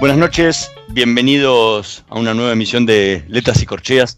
[0.00, 4.16] Buenas noches, bienvenidos a una nueva emisión de Letras y Corcheas.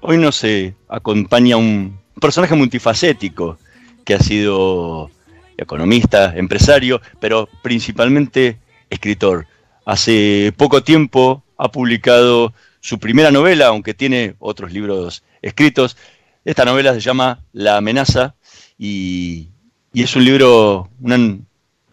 [0.00, 3.56] Hoy nos eh, acompaña un personaje multifacético
[4.04, 5.08] que ha sido
[5.56, 8.58] economista, empresario, pero principalmente
[8.90, 9.46] escritor.
[9.84, 15.96] Hace poco tiempo ha publicado su primera novela, aunque tiene otros libros escritos.
[16.44, 18.34] Esta novela se llama La amenaza
[18.76, 19.50] y,
[19.94, 20.90] es un libro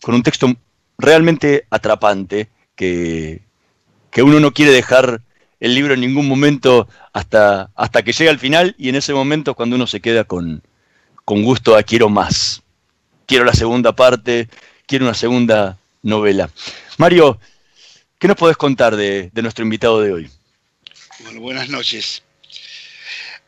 [0.02, 0.52] con un texto
[0.98, 3.42] realmente atrapante que,
[4.24, 5.22] uno no quiere dejar
[5.60, 9.54] el libro en ningún momento hasta, hasta que llega al final y en ese momento
[9.54, 10.64] cuando uno se queda con,
[11.26, 12.62] con gusto a quiero más.
[13.26, 14.48] Quiero la segunda parte,
[14.86, 16.50] quiero una segunda novela.
[16.98, 17.40] Mario,
[18.18, 20.30] ¿qué nos podés contar de, de nuestro invitado de hoy?
[21.20, 22.24] Bueno, buenas noches.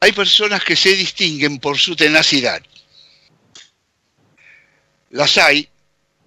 [0.02, 2.62] Hay personas que se distinguen por su tenacidad.
[5.12, 5.70] Las hay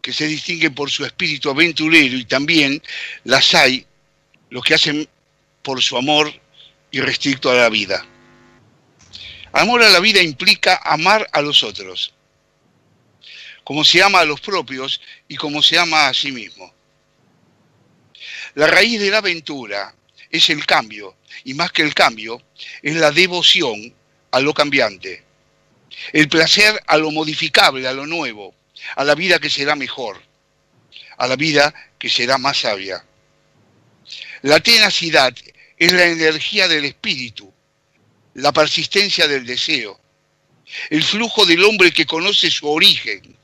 [0.02, 2.82] que se distinguen por su espíritu aventurero y también
[3.22, 3.86] las hay
[4.50, 5.08] los que hacen
[5.62, 6.30] por su amor
[6.90, 8.04] irrestricto a la vida.
[9.52, 12.12] Amor a la vida implica amar a los otros,
[13.64, 16.74] como se ama a los propios y como se ama a sí mismo.
[18.54, 19.94] La raíz de la aventura
[20.30, 22.42] es el cambio, y más que el cambio,
[22.82, 23.94] es la devoción
[24.32, 25.22] a lo cambiante,
[26.12, 28.54] el placer a lo modificable, a lo nuevo,
[28.96, 30.22] a la vida que será mejor,
[31.18, 33.04] a la vida que será más sabia.
[34.42, 35.34] La tenacidad
[35.76, 37.52] es la energía del espíritu,
[38.34, 40.00] la persistencia del deseo,
[40.90, 43.36] el flujo del hombre que conoce su origen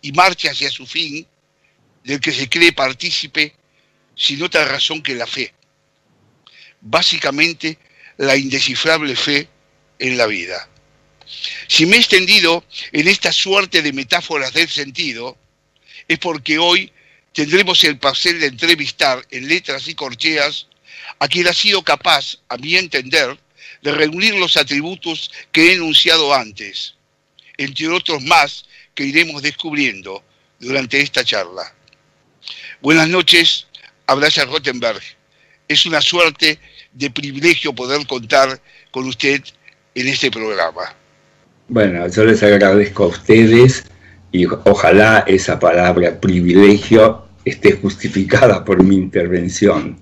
[0.00, 1.26] y marcha hacia su fin,
[2.04, 3.54] del que se cree partícipe
[4.14, 5.52] sin otra razón que la fe.
[6.80, 7.78] Básicamente,
[8.16, 9.48] la indescifrable fe
[9.98, 10.68] en la vida.
[11.66, 15.36] Si me he extendido en esta suerte de metáforas del sentido,
[16.06, 16.92] es porque hoy
[17.32, 20.66] tendremos el placer de entrevistar en letras y corcheas
[21.18, 23.38] a quien ha sido capaz, a mi entender,
[23.82, 26.94] de reunir los atributos que he enunciado antes,
[27.56, 28.64] entre otros más
[28.94, 30.24] que iremos descubriendo
[30.58, 31.74] durante esta charla.
[32.80, 33.66] Buenas noches,
[34.06, 35.02] Abraya Rottenberg.
[35.68, 36.58] Es una suerte
[36.92, 38.60] de privilegio poder contar
[38.90, 39.42] con usted
[39.94, 40.94] en este programa.
[41.70, 43.84] Bueno, yo les agradezco a ustedes
[44.32, 49.98] y ojalá esa palabra privilegio esté justificada por mi intervención,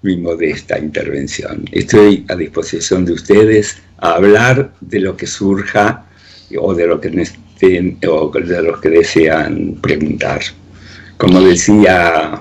[0.00, 1.66] mi modesta intervención.
[1.72, 6.06] Estoy a disposición de ustedes a hablar de lo que surja
[6.58, 10.40] o de lo que estén, o de los que desean preguntar.
[11.18, 12.40] Como decía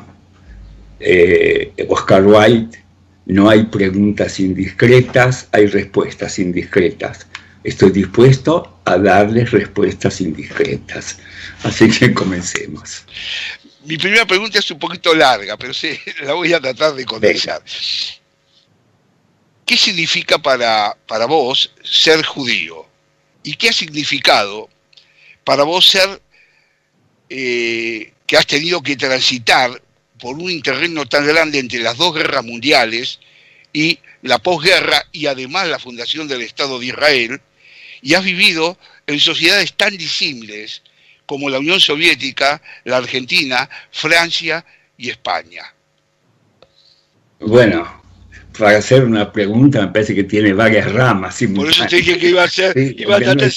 [1.02, 2.80] eh, Oscar Wilde,
[3.26, 7.28] no hay preguntas indiscretas, hay respuestas indiscretas
[7.64, 11.20] estoy dispuesto a darles respuestas indiscretas.
[11.64, 13.04] Así que comencemos.
[13.86, 17.62] Mi primera pregunta es un poquito larga, pero sí, la voy a tratar de condensar.
[19.66, 22.86] ¿Qué significa para, para vos ser judío?
[23.44, 24.70] ¿Y qué ha significado
[25.44, 26.22] para vos ser
[27.30, 29.82] eh, que has tenido que transitar
[30.20, 33.20] por un terreno tan grande entre las dos guerras mundiales
[33.74, 37.42] y la posguerra y además la fundación del Estado de Israel,
[38.04, 38.78] y has vivido
[39.08, 40.84] en sociedades tan disímiles
[41.26, 44.66] como la Unión Soviética, la Argentina, Francia
[44.98, 45.64] y España.
[47.40, 48.04] Bueno,
[48.58, 51.42] para hacer una pregunta me parece que tiene varias ramas.
[51.56, 53.50] Por eso te dije que iba a ser, iba a tratar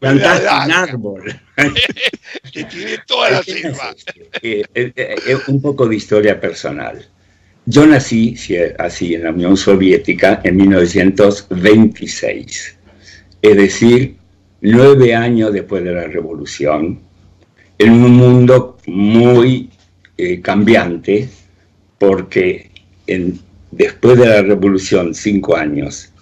[0.00, 1.40] plantaste un árbol.
[2.52, 3.94] que tiene toda la selva.
[4.42, 7.06] Eh, eh, eh, un poco de historia personal.
[7.64, 8.36] Yo nací
[8.78, 12.75] así en la Unión Soviética en 1926
[13.42, 14.16] es decir,
[14.60, 17.00] nueve años después de la revolución,
[17.78, 19.70] en un mundo muy
[20.16, 21.28] eh, cambiante,
[21.98, 22.70] porque
[23.70, 26.12] después de la revolución, cinco años,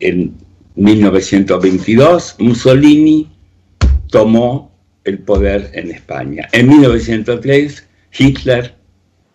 [0.00, 0.34] en
[0.74, 3.30] 1922, Mussolini
[4.08, 4.72] tomó
[5.04, 6.48] el poder en España.
[6.52, 7.86] En 1903,
[8.16, 8.74] Hitler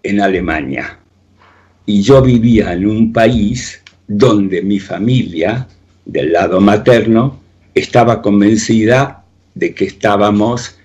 [0.03, 0.99] en Alemania.
[1.85, 5.67] Y yo vivía en un país donde mi familia,
[6.07, 7.39] del lado materno,
[7.75, 9.23] estaba convencida
[9.53, 10.77] de que estábamos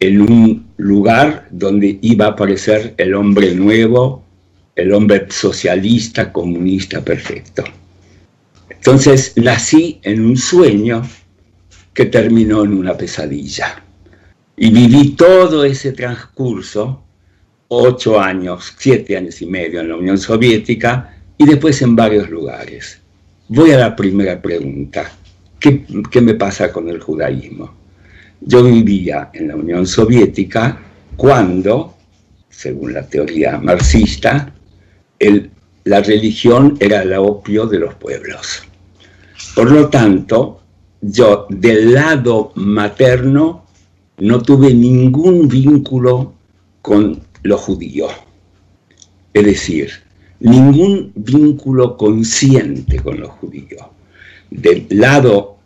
[0.00, 4.24] en un lugar donde iba a aparecer el hombre nuevo,
[4.74, 7.64] el hombre socialista, comunista perfecto.
[8.68, 11.02] Entonces nací en un sueño
[11.94, 13.82] que terminó en una pesadilla.
[14.56, 17.02] Y viví todo ese transcurso,
[17.68, 23.00] ocho años, siete años y medio en la Unión Soviética y después en varios lugares.
[23.48, 25.12] Voy a la primera pregunta.
[25.60, 27.74] ¿Qué, me pasa con el judaísmo?
[28.40, 30.80] Yo vivía en la Unión Soviética
[31.16, 31.94] cuando,
[32.48, 34.52] según la teoría marxista,
[35.84, 38.62] la religión era el opio de los pueblos.
[39.54, 40.62] Por lo tanto,
[41.02, 43.66] yo del lado materno
[44.18, 46.32] no tuve ningún vínculo
[46.80, 48.08] con lo judío.
[49.34, 49.90] Es decir,
[50.40, 53.90] ningún vínculo consciente con lo judío.
[54.50, 55.58] Del lado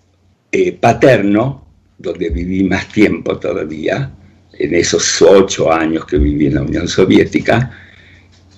[0.50, 1.66] eh, paterno,
[1.98, 4.12] donde viví más tiempo todavía,
[4.52, 7.70] en esos ocho años que viví en la Unión Soviética,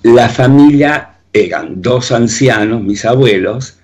[0.03, 3.77] la familia eran dos ancianos, mis abuelos,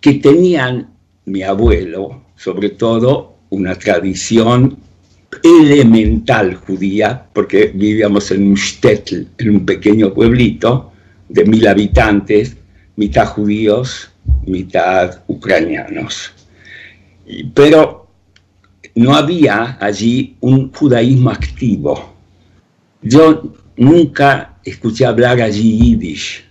[0.00, 0.90] que tenían,
[1.26, 4.76] mi abuelo, sobre todo, una tradición
[5.42, 10.92] elemental judía, porque vivíamos en un shtetl, en un pequeño pueblito
[11.34, 12.56] de mil habitantes,
[12.94, 14.08] mitad judíos,
[14.46, 16.32] mitad ucranianos.
[17.52, 18.06] Pero
[18.94, 22.14] no había allí un judaísmo activo.
[23.02, 26.44] Yo nunca escuché hablar allí yiddish,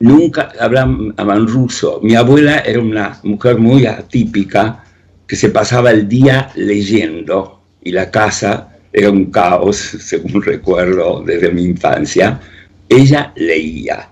[0.00, 2.00] nunca hablaban ruso.
[2.02, 4.84] Mi abuela era una mujer muy atípica
[5.26, 11.50] que se pasaba el día leyendo y la casa era un caos, según recuerdo desde
[11.50, 12.38] mi infancia.
[12.86, 14.09] Ella leía.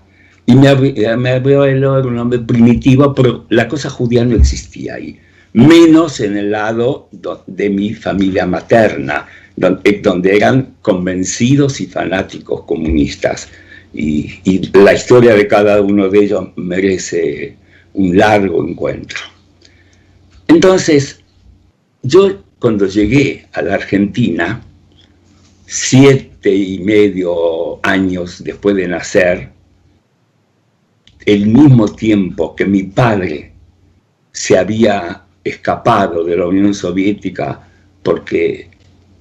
[0.49, 5.19] Y mi abuelo era un hombre primitivo, pero la cosa judía no existía ahí
[5.53, 7.09] menos en el lado
[7.47, 9.27] de mi familia materna,
[9.83, 13.49] eh, donde eran convencidos y fanáticos comunistas.
[13.93, 17.55] Y, la historia de cada uno de ellos merece
[17.93, 19.19] un largo encuentro.
[20.47, 21.19] Entonces,
[22.01, 24.61] yo cuando llegué a la Argentina,
[25.67, 29.58] siete y medio años después de nacer,
[31.33, 33.51] el mismo tiempo que mi padre
[34.31, 37.67] se había escapado de la Unión Soviética
[38.01, 38.69] porque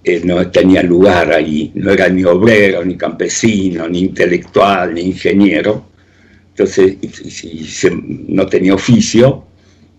[0.05, 5.87] eh, no tenía lugar allí, no era ni obrero, ni campesino, ni intelectual, ni ingeniero,
[6.51, 6.97] entonces
[8.29, 9.45] no tenía oficio,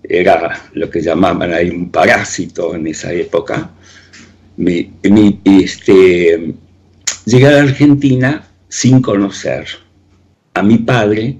[0.03, 3.71] era lo que llamaban ahí un parásito en esa época.
[5.45, 6.53] este,
[7.25, 9.67] llegué a Argentina sin conocer
[10.53, 11.37] a mi padre,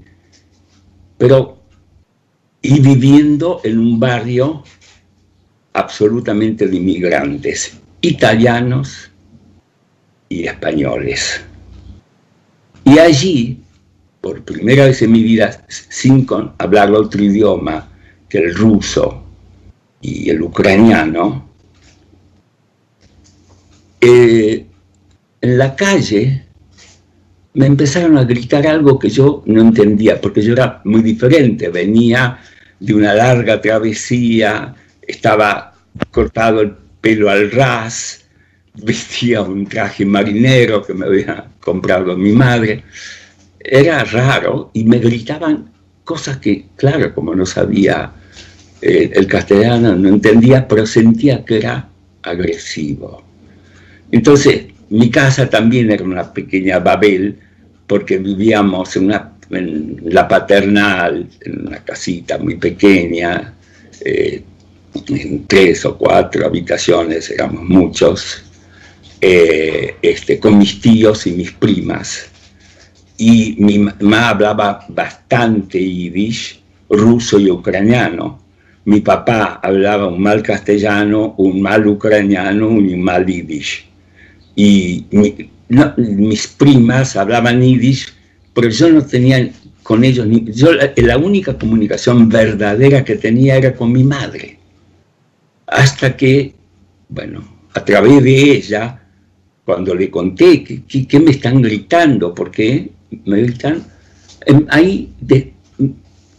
[1.20, 1.58] pero
[2.62, 4.64] y viviendo en un barrio
[5.74, 9.10] absolutamente de inmigrantes, italianos
[10.30, 11.42] y españoles.
[12.84, 13.62] Y allí,
[14.22, 16.26] por primera vez en mi vida, sin
[16.56, 17.86] hablar otro idioma
[18.26, 19.22] que el ruso
[20.00, 21.50] y el ucraniano,
[24.00, 24.66] eh,
[25.42, 26.46] en la calle
[27.54, 32.38] me empezaron a gritar algo que yo no entendía, porque yo era muy diferente, venía
[32.78, 35.74] de una larga travesía, estaba
[36.10, 38.24] cortado el pelo al ras,
[38.74, 42.84] vestía un traje marinero que me había comprado mi madre.
[43.58, 45.70] Era raro y me gritaban
[46.04, 48.12] cosas que, claro, como no sabía
[48.80, 51.88] eh, el castellano, no entendía, pero sentía que era
[52.22, 53.22] agresivo.
[54.10, 57.38] Entonces, mi casa también era una pequeña Babel,
[57.86, 63.54] porque vivíamos en, una, la paternal, en una casita muy pequeña,
[64.04, 64.42] eh,
[65.08, 68.42] en tres o cuatro habitaciones, éramos muchos,
[69.20, 72.28] eh, este, con mis tíos y mis primas.
[73.16, 78.40] Y mi mamá hablaba bastante yiddish, ruso y ucraniano.
[78.86, 83.89] Mi papá hablaba un mal castellano, un mal ucraniano y un mal yiddish
[84.54, 85.06] y
[85.96, 88.08] mis primas hablaban yiddish,
[88.54, 89.50] pero yo no tenía
[89.82, 94.58] con ellos, ni, yo la, única comunicación verdadera que tenía era con mi madre.
[95.66, 96.54] Hasta que,
[97.08, 97.42] bueno,
[97.74, 99.02] a través de ella,
[99.64, 102.90] cuando le conté que, me están gritando, porque
[103.24, 103.84] me gritan,
[104.46, 105.12] em, ahí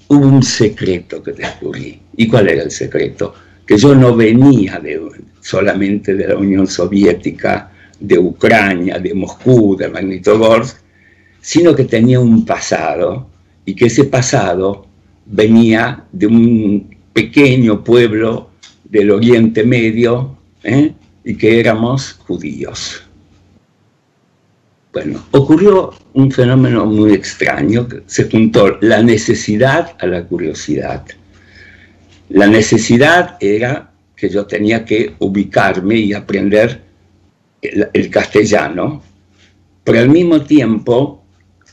[0.07, 1.99] hubo un secreto que descubrí.
[2.17, 3.33] ¿Y cuál era el secreto?
[3.65, 5.01] Que yo no venía de,
[5.39, 7.70] solamente de la Unión Soviética,
[8.01, 10.77] de Ucrania, de Moscú, de Magnitogorsk,
[11.39, 13.27] sino que tenía un pasado
[13.65, 14.87] y que ese pasado
[15.25, 18.49] venía de un pequeño pueblo
[18.83, 20.93] del Oriente Medio ¿eh?
[21.23, 23.03] y que éramos judíos.
[24.91, 31.05] Bueno, ocurrió un fenómeno muy extraño, se juntó la necesidad a la curiosidad.
[32.29, 36.90] La necesidad era que yo tenía que ubicarme y aprender
[37.61, 39.03] el, castellano,
[39.83, 41.23] pero al mismo tiempo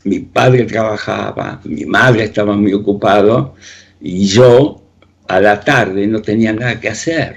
[0.03, 3.55] mi padre trabajaba, mi madre estaba muy ocupado
[3.99, 4.81] y yo
[5.27, 7.35] a la tarde no tenía nada que hacer.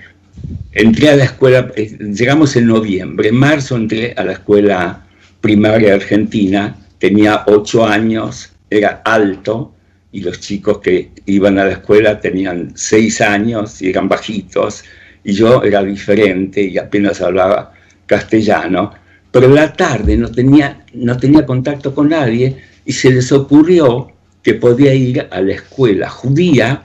[0.73, 5.07] Entré a la escuela, eh, llegamos en noviembre, en marzo entré a la escuela
[5.41, 9.75] primaria argentina, tenía ocho años, era alto,
[10.13, 14.85] y los chicos que iban a la escuela tenían seis años y eran bajitos,
[15.25, 17.73] y yo era diferente y apenas hablaba
[18.13, 18.93] castellano,
[19.31, 24.13] pero en la tarde no tenía, no tenía contacto con nadie y se les ocurrió
[24.43, 26.83] que podía ir a la escuela judía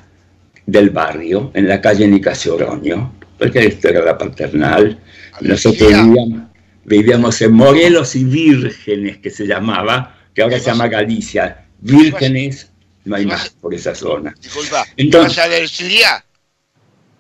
[0.66, 4.98] del barrio, en la calle Nicasio Oroño, porque esta era la paternal.
[5.42, 6.50] Nosotros vivíamos,
[6.86, 11.66] vivíamos en Morelos y Vírgenes, que se llamaba, que ahora se llama Galicia.
[11.80, 12.72] Vírgenes,
[13.04, 14.34] no hay más por esa zona.
[14.42, 16.24] Disculpa, ¿ibas a la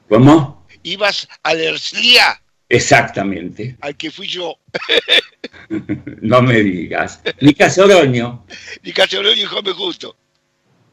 [0.08, 0.66] ¿Cómo?
[0.84, 1.78] ¿Ibas a la
[2.70, 3.78] Exactamente.
[3.82, 4.56] Al que fui yo.
[6.22, 7.22] no me digas.
[7.42, 8.46] Ni Casoroño.
[8.84, 10.16] Ni Casoroño y Juan Justo.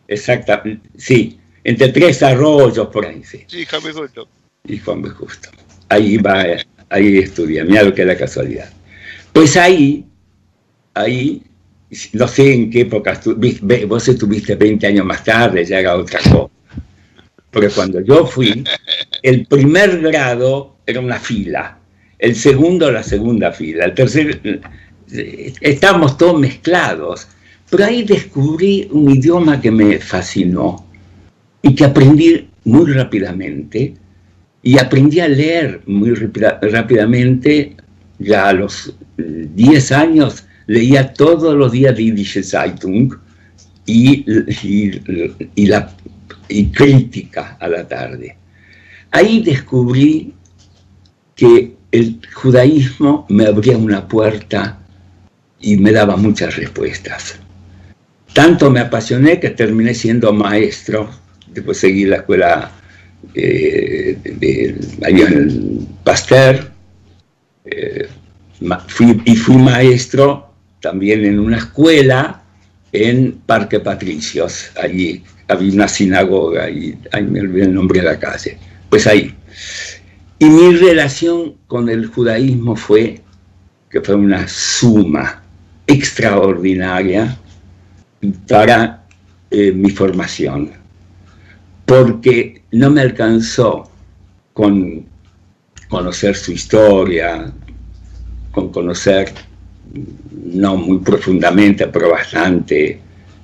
[0.06, 1.40] Exactamente, sí.
[1.62, 3.44] Entre tres arroyos por ahí, sí.
[3.46, 4.28] Sí, Juan Justo.
[4.66, 5.50] Y Juan Justo.
[5.88, 6.44] Ahí va
[6.90, 8.70] ahí estudia, mira lo que es la casualidad.
[9.32, 10.04] Pues ahí,
[10.94, 11.42] ahí,
[12.12, 13.20] no sé en qué época,
[13.86, 16.48] vos estuviste 20 años más tarde, ya era otra cosa.
[17.50, 18.64] Porque cuando yo fui,
[19.22, 21.78] el primer grado era una fila,
[22.18, 24.60] el segundo la segunda fila, el tercer,
[25.60, 27.28] estábamos todos mezclados.
[27.70, 30.86] Pero ahí descubrí un idioma que me fascinó
[31.62, 33.94] y que aprendí muy rápidamente,
[34.62, 37.76] y aprendí a leer muy rápidamente,
[38.18, 43.14] ya a los 10 años leía todos los días Die Zeitung
[43.84, 44.24] y,
[45.54, 45.94] y, la,
[46.48, 48.36] y crítica a la tarde.
[49.10, 50.32] Ahí descubrí
[51.34, 54.78] que el judaísmo me abría una puerta
[55.60, 57.36] y me daba muchas respuestas.
[58.32, 61.08] Tanto me apasioné que terminé siendo maestro,
[61.52, 62.72] después seguí la escuela
[63.34, 66.70] eh, de, en Pasteur,
[67.64, 68.08] eh,
[69.24, 70.50] y fui maestro
[70.80, 72.42] también en una escuela
[72.92, 78.18] en Parque Patricios, allí había una sinagoga y ahí me olvidé el nombre de la
[78.18, 79.34] calle, pues ahí.
[80.38, 83.20] Y mi relación con el judaísmo fue
[83.90, 85.42] que fue una suma
[85.86, 87.38] extraordinaria
[88.48, 89.04] para
[89.50, 90.72] eh, mi formación.
[91.86, 93.88] Porque no me alcanzó
[94.52, 95.06] con
[95.88, 97.52] conocer su historia,
[98.50, 99.32] con conocer,
[100.46, 102.98] no muy profundamente, pero bastante,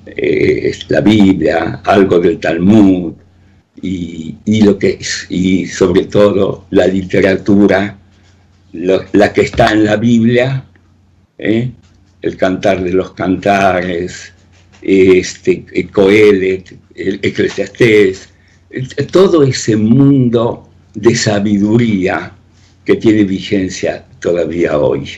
[0.06, 3.12] eh, la Biblia, algo del Talmud,
[3.82, 7.98] y, lo que y sobre todo la literatura,
[8.72, 10.64] la que está en la Biblia,
[11.38, 11.70] ¿eh?
[12.22, 14.32] el cantar de los cantares,
[14.82, 18.28] este, Coelet, el Eclesiastés,
[19.10, 22.32] todo ese mundo de sabiduría
[22.84, 25.08] que tiene vigencia todavía hoy.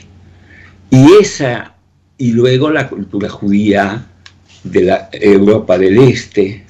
[0.89, 1.75] Y esa,
[2.17, 4.05] y luego la cultura judía
[4.63, 6.62] de la Europa del Este,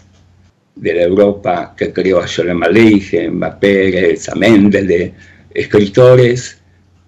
[0.75, 5.13] de la Europa que creó a Sholem Aleichem, a Pérez, a Mendele,
[5.53, 6.58] escritores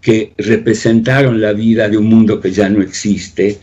[0.01, 3.57] que representaron la vida de un mundo que ya no existe,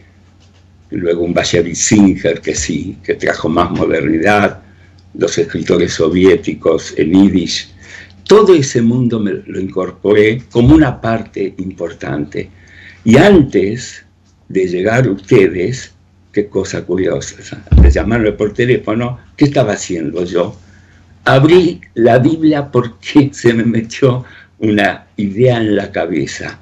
[0.91, 4.61] luego un Bashevis Singer que sí, que trajo más modernidad,
[5.15, 7.71] los escritores soviéticos en Yiddish.
[8.25, 12.51] Todo ese mundo me lo incorporé como una parte importante.
[13.05, 14.05] Y antes
[14.49, 15.92] de llegar ustedes,
[16.33, 20.57] qué cosa curiosa, de llamarme por teléfono, ¿qué estaba haciendo yo?
[21.25, 24.25] Abrí la Biblia porque se me metió
[24.59, 26.59] una idea en la cabeza.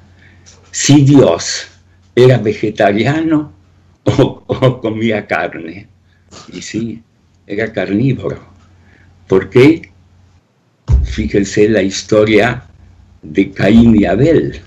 [0.70, 1.68] Si Dios
[2.14, 3.52] era vegetariano
[4.04, 5.86] o, comía carne.
[6.52, 7.02] Y sí,
[7.46, 8.40] era carnívoro.
[9.26, 9.90] ¿Por qué?
[11.04, 12.64] Fíjense la historia
[13.22, 14.60] de Caín y Abel.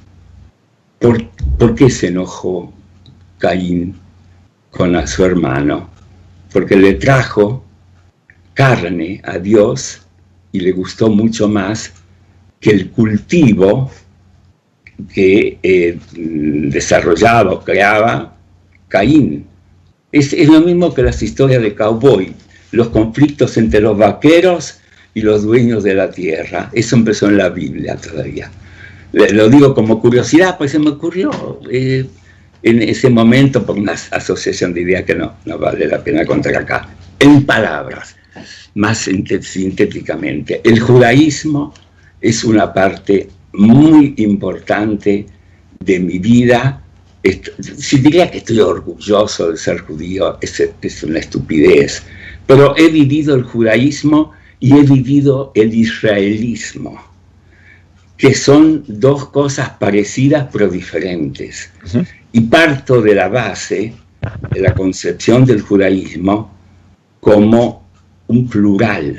[1.00, 2.74] ¿Por, qué se enojó
[3.38, 3.96] Caín
[4.76, 5.94] con su hermano?
[6.54, 7.66] porque le trajo
[8.54, 10.02] carne a Dios
[10.52, 11.92] y le gustó mucho más
[12.60, 13.92] que el cultivo
[15.12, 18.38] que eh, desarrollaba o creaba
[18.88, 19.48] Caín.
[20.12, 22.32] Es, es, lo mismo que las historias de cowboy,
[22.72, 24.80] los conflictos entre los vaqueros
[25.16, 26.70] y los dueños de la tierra.
[26.72, 28.52] Eso empezó en la Biblia todavía.
[29.12, 32.06] Lo digo como curiosidad, pues se me ocurrió eh,
[32.64, 36.88] en ese momento por una asociación de que no, no vale la pena contar acá.
[37.20, 38.16] En palabras,
[38.76, 41.74] más sintéticamente, el judaísmo
[42.22, 45.26] es una parte muy importante
[45.80, 46.82] de mi vida.
[47.78, 52.04] Si diría que estoy orgulloso de ser judío, es, es una estupidez,
[52.48, 57.02] pero he vivido el judaísmo y he vivido el israelismo,
[58.18, 61.70] que son dos cosas parecidas pero diferentes.
[62.34, 63.94] Y parto de la base
[64.52, 66.52] de la concepción del judaísmo
[67.20, 67.84] como
[68.28, 69.18] un plural.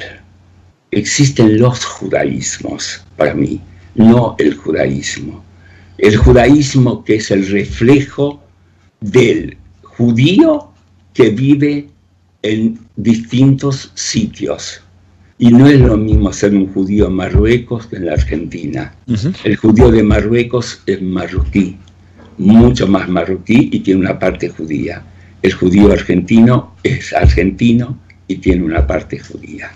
[0.91, 3.61] Existen los judaísmos para mí,
[3.95, 5.43] no el judaísmo.
[5.99, 8.43] El judaísmo que es el reflejo
[9.01, 10.71] del judío
[11.13, 11.89] que vive
[12.43, 14.83] en distintos sitios
[15.39, 18.95] y no es lo mismo ser un judío en Marruecos que en la Argentina.
[19.45, 21.77] El judío de Marruecos es marroquí,
[22.39, 25.03] mucho más marroquí y tiene una parte judía.
[25.43, 27.99] El judío argentino es argentino
[28.29, 29.73] y tiene una parte judía.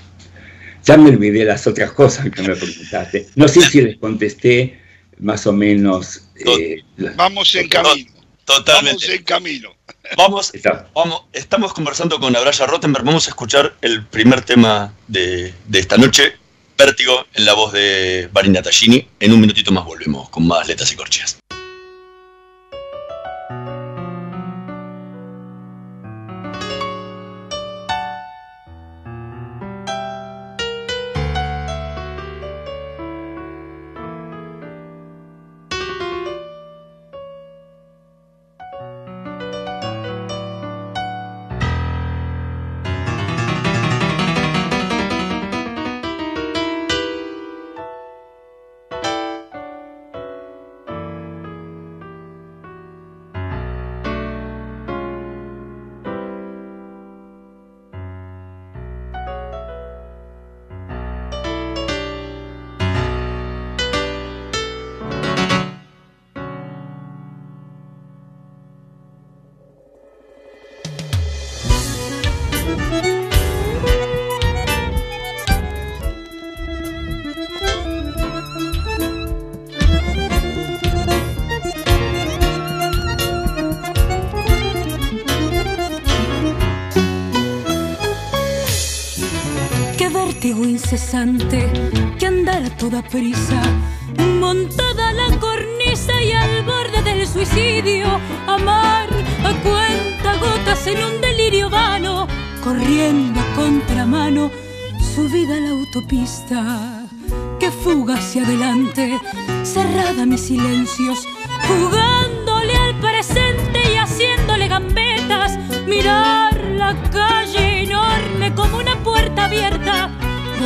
[0.85, 3.27] Ya me olvidé las otras cosas que me preguntaste.
[3.37, 4.79] No sé si les contesté
[5.19, 6.31] más o menos.
[6.47, 6.83] Eh,
[7.17, 8.11] vamos en camino.
[8.45, 9.07] Totalmente.
[9.07, 9.77] Vamos en camino.
[10.17, 10.53] Vamos,
[10.95, 13.05] vamos, estamos conversando con Abraya Rottenberg.
[13.05, 16.33] Vamos a escuchar el primer tema de, de esta noche,
[16.79, 19.07] Vértigo, en la voz de Barina Tallini.
[19.21, 21.39] En un minutito más volvemos con más letras y corcheas.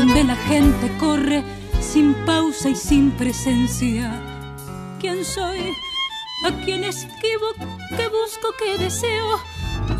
[0.02, 1.44] Donde la gente corre
[1.80, 4.10] sin pausa y sin presencia.
[4.98, 5.60] ¿Quién soy?
[6.44, 7.46] ¿A quién esquivo?
[7.96, 8.48] ¿Qué busco?
[8.58, 9.38] ¿Qué deseo?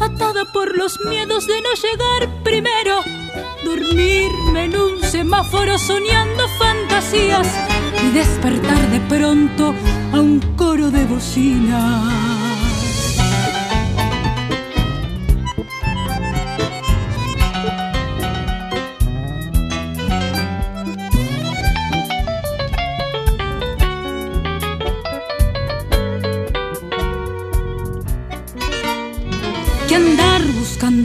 [0.01, 3.01] Atada por los miedos de no llegar primero.
[3.65, 7.47] Dormirme en un semáforo soñando fantasías
[8.05, 9.73] y despertar de pronto
[10.13, 11.05] a un coro de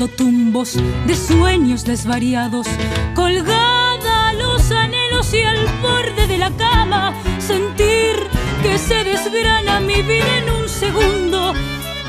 [0.07, 2.67] tumbos de sueños desvariados,
[3.15, 8.15] colgada a los anhelos y al borde de la cama, sentir
[8.63, 11.53] que se desgrana mi vida en un segundo,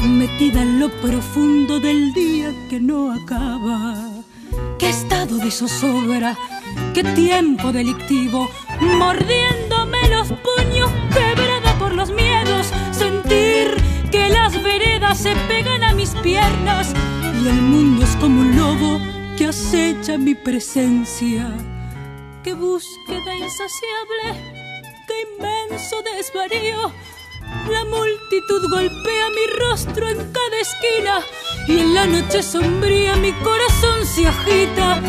[0.03, 4.11] metida en lo profundo del día que no acaba.
[4.79, 6.37] Qué estado de zozobra,
[6.95, 8.49] qué tiempo delictivo,
[8.81, 13.75] mordiéndome los puños, quebrada por los miedos, sentir
[14.11, 16.95] que las veredas se pegan a mis piernas
[17.43, 19.01] y el mundo es como un lobo
[19.37, 21.53] que acecha mi presencia.
[22.43, 24.25] Qué búsqueda insaciable,
[25.07, 26.93] qué inmenso desvarío.
[27.71, 31.21] La multitud golpea mi rostro en cada esquina
[31.67, 35.01] y en la noche sombría mi corazón se agita,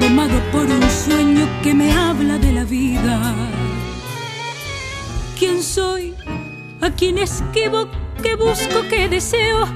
[0.00, 3.34] domado por un sueño que me habla de la vida.
[5.38, 6.14] ¿Quién soy?
[6.80, 7.88] ¿A quién esquivo?
[8.22, 8.82] ¿Qué busco?
[8.88, 9.66] ¿Qué deseo?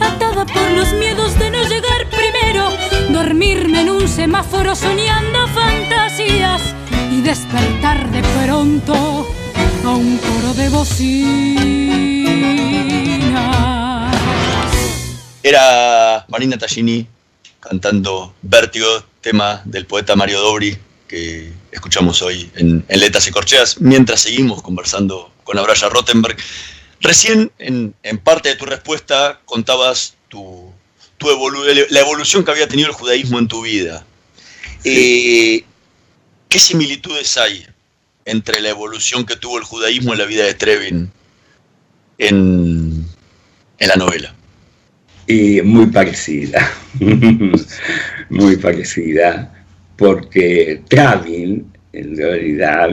[0.00, 2.70] Atada por los miedos de no llegar primero,
[3.10, 6.74] dormirme en un semáforo soñando fantasías
[7.10, 9.26] y despertar de pronto
[9.84, 12.06] a un coro de bocina.
[15.42, 17.06] Era Marina Tallini
[17.60, 20.76] cantando Vértigo, tema del poeta Mario Dobri,
[21.08, 26.36] que escuchamos hoy en, Letas y Corcheas, mientras seguimos conversando con Abraya Rottenberg.
[27.06, 30.72] Recién, en, parte de tu respuesta, contabas tu,
[31.20, 34.04] la evolución que había tenido el judaísmo en tu vida.
[34.82, 35.62] Eh,
[36.48, 37.64] ¿Qué similitudes hay
[38.24, 41.12] entre la evolución que tuvo el judaísmo en la vida de Trevin
[42.18, 43.06] en,
[43.78, 44.34] en la novela?
[45.28, 46.72] Y muy parecida,
[48.30, 49.64] muy parecida,
[49.96, 52.90] porque Travin, en realidad,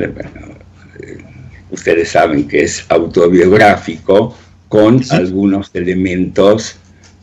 [1.73, 4.37] ustedes saben que es autobiográfico
[4.69, 6.77] con algunos elementos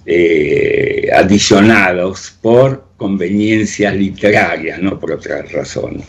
[0.04, 6.04] eh, adicionados por conveniencias literarias, no por otras razones.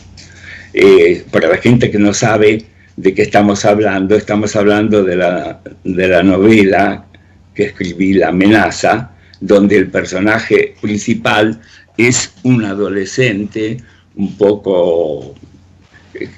[0.74, 2.64] Eh, para la gente que no sabe
[2.96, 7.06] de qué estamos hablando, estamos hablando de la, de la novela
[7.54, 11.60] que escribí, La amenaza, donde el personaje principal
[11.96, 13.76] es un adolescente
[14.16, 15.34] un poco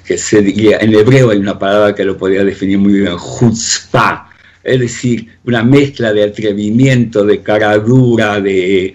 [0.05, 4.29] que se diría, en hebreo hay una palabra que lo podría definir muy bien, chutzpah,
[4.63, 8.93] es decir, una mezcla de atrevimiento, de cara dura, de,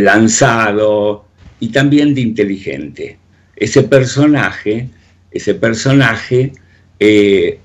[0.00, 1.24] lanzado
[1.60, 3.18] y también de inteligente.
[3.56, 4.88] Ese personaje,
[5.30, 6.52] ese personaje
[7.00, 7.58] eh,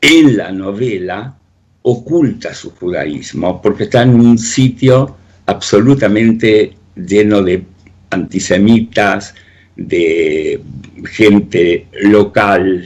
[0.00, 1.36] en la novela
[1.82, 7.64] oculta su judaísmo porque está en un sitio absolutamente lleno de
[8.10, 9.34] antisemitas,
[9.76, 10.60] de
[11.06, 12.84] gente local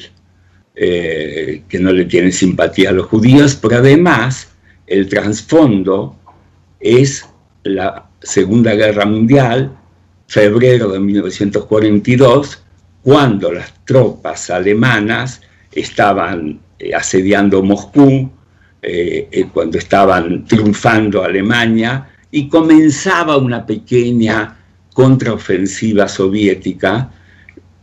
[0.75, 4.53] eh, que no le tiene simpatía a los judíos, pero además
[4.87, 6.17] el trasfondo
[6.81, 7.27] es
[7.65, 9.77] la Segunda Guerra Mundial,
[10.27, 12.63] febrero de 1942,
[13.03, 15.41] cuando las tropas alemanas
[15.73, 18.31] estaban eh, asediando Moscú,
[18.81, 24.57] eh, cuando estaban triunfando Alemania, y comenzaba una pequeña
[24.93, 27.11] contraofensiva soviética,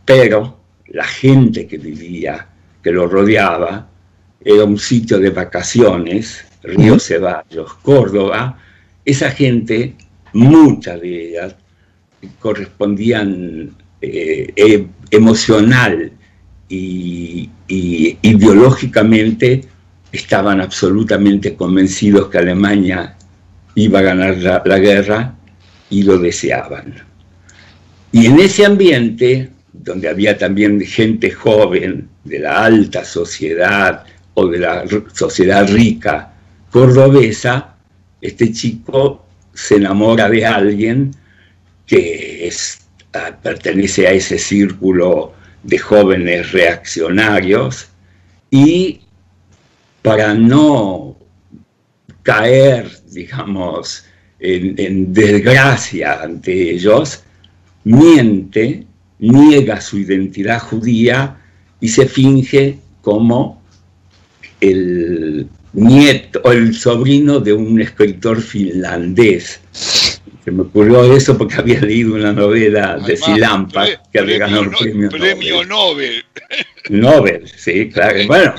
[0.06, 2.48] pero la gente que vivía,
[2.82, 3.90] que lo rodeaba,
[4.42, 8.56] era un sitio de vacaciones, Río Ceballos, Córdoba,
[9.04, 9.96] esa gente,
[10.32, 11.56] muchas de ellas,
[12.38, 16.12] correspondían eh, e, emocional
[16.68, 19.64] y, ideológicamente,
[20.12, 23.16] estaban absolutamente convencidos que Alemania
[23.74, 25.36] iba a ganar la guerra
[25.90, 26.94] y lo deseaban.
[28.12, 29.50] Y en ese ambiente,
[29.82, 36.32] donde había también gente joven de la alta sociedad o de la sociedad rica
[36.70, 37.76] cordobesa,
[38.20, 41.10] este chico se enamora de alguien
[41.86, 42.50] que
[43.14, 47.88] ah, pertenece a ese círculo de jóvenes reaccionarios
[48.50, 49.00] y
[50.02, 51.16] para no
[52.22, 54.04] caer, digamos,
[54.38, 57.22] en, desgracia ante ellos,
[57.84, 58.85] miente,
[59.18, 61.36] niega su identidad judía
[61.80, 63.62] y se finge como
[64.60, 69.60] el nieto o el sobrino de un escritor finlandés.
[69.72, 74.70] Se me ocurrió eso porque había leído una novela de Silampa que había ganado el
[74.70, 76.24] premio, premio Nobel.
[76.88, 78.18] Nobel, sí, claro.
[78.26, 78.54] Bueno,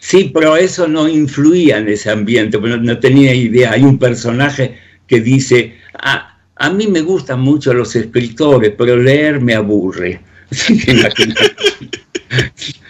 [0.00, 3.72] sí, pero eso no influía en ese ambiente, no, no tenía idea.
[3.72, 9.40] Hay un personaje que dice, ah, a mí me gustan mucho los escritores, pero leer
[9.40, 10.20] me aburre.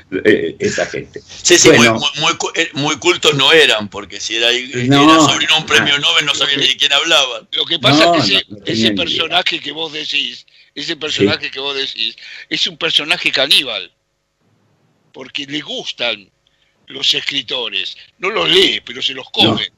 [0.59, 1.20] Esa gente.
[1.20, 1.88] Sí, sí, muy,
[2.55, 6.68] eh, muy, cultos no eran, porque si era, sobrino un premio Nobel no sabía ni
[6.68, 7.48] de quién hablaban.
[7.52, 12.16] Lo que pasa es que ese, personaje que vos decís, ese personaje que vos decís,
[12.48, 13.92] es un personaje caníbal,
[15.12, 16.31] porque le gustan
[16.87, 17.96] los escritores.
[18.18, 19.72] No los lee, pero se los come.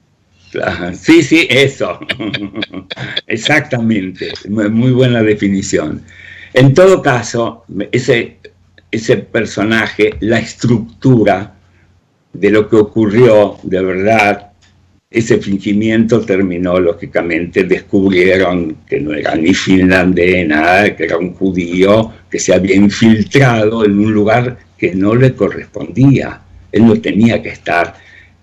[0.94, 1.98] Sí, sí, eso.
[3.26, 4.32] Exactamente.
[4.48, 6.02] Muy buena definición.
[6.54, 8.38] En todo caso, ese,
[8.90, 11.54] ese personaje, la estructura
[12.32, 14.52] de lo que ocurrió de verdad,
[15.10, 22.12] ese fingimiento terminó, lógicamente, descubrieron que no era ni finlandés, nada, que era un judío
[22.30, 26.40] que se había infiltrado en un lugar que no le correspondía.
[26.70, 27.94] Él no tenía que estar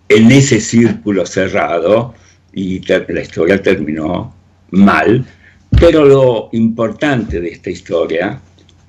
[0.07, 2.13] en ese círculo cerrado
[2.53, 4.33] y la historia terminó
[4.71, 5.25] mal,
[5.79, 8.39] pero lo importante de esta historia,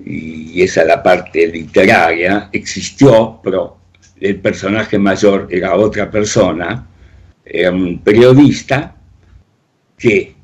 [0.03, 3.77] y esa es la parte literaria, existió, pero
[4.19, 6.87] el personaje mayor era otra persona,
[7.43, 8.95] era un periodista
[9.97, 10.35] que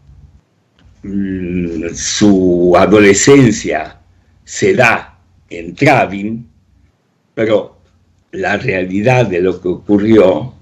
[1.03, 3.99] mm, su adolescencia
[4.43, 5.17] se da
[5.49, 6.47] en Travin,
[7.33, 7.77] pero
[8.31, 10.53] la realidad de lo que ocurrió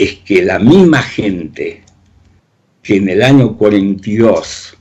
[0.00, 1.82] es que la misma gente
[2.82, 4.74] que en el año 42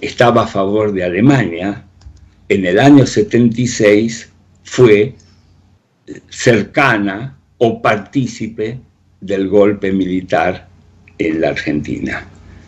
[0.00, 1.84] estaba a favor de Alemania,
[2.48, 5.16] en el año 76 fue
[6.30, 8.78] cercana o partícipe
[9.20, 10.66] del golpe militar
[11.18, 12.26] en la Argentina.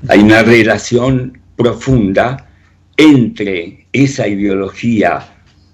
[0.09, 2.47] Hay una relación profunda
[2.95, 5.27] entre esa ideología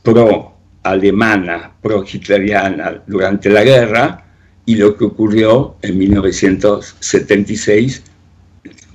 [0.05, 4.32] pro-alemana, pro-hitleriana durante la guerra
[4.65, 8.03] y lo que ocurrió en 1976,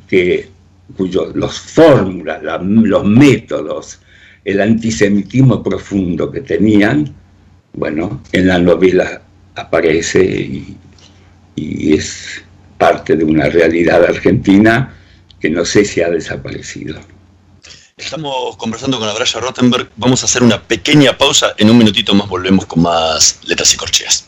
[0.08, 0.49] que,
[0.95, 3.99] cuyos los fórmulas, los métodos,
[4.45, 7.13] el antisemitismo profundo que tenían,
[7.73, 9.21] bueno, en la novela
[9.56, 10.77] aparece y,
[11.93, 12.43] es
[12.77, 14.93] parte de una realidad argentina
[15.39, 16.99] que no sé si ha desaparecido.
[17.97, 19.89] Estamos conversando con Abraya Rottenberg.
[19.95, 21.56] Vamos a hacer una pequeña pausa.
[21.58, 24.27] En un minutito más volvemos con más letras y corcheas.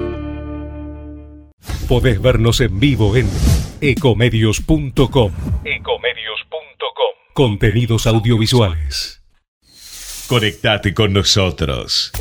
[1.87, 3.27] Podés vernos en vivo en
[3.81, 5.31] ecomedios.com.
[5.65, 7.11] Ecomedios.com.
[7.33, 9.21] Contenidos audiovisuales.
[10.27, 12.11] Conectate con nosotros.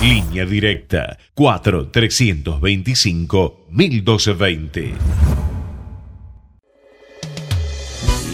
[0.00, 4.94] Línea directa 4 325 1220.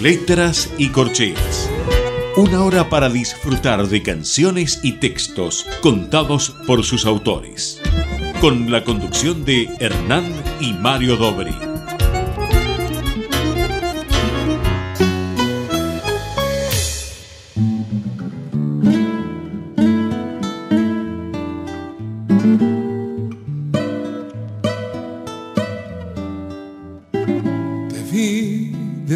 [0.02, 1.70] Letras y corcheas.
[2.36, 7.80] Una hora para disfrutar de canciones y textos contados por sus autores.
[8.44, 10.30] Con la conducción de Hernán
[10.60, 11.54] y Mario Dobri.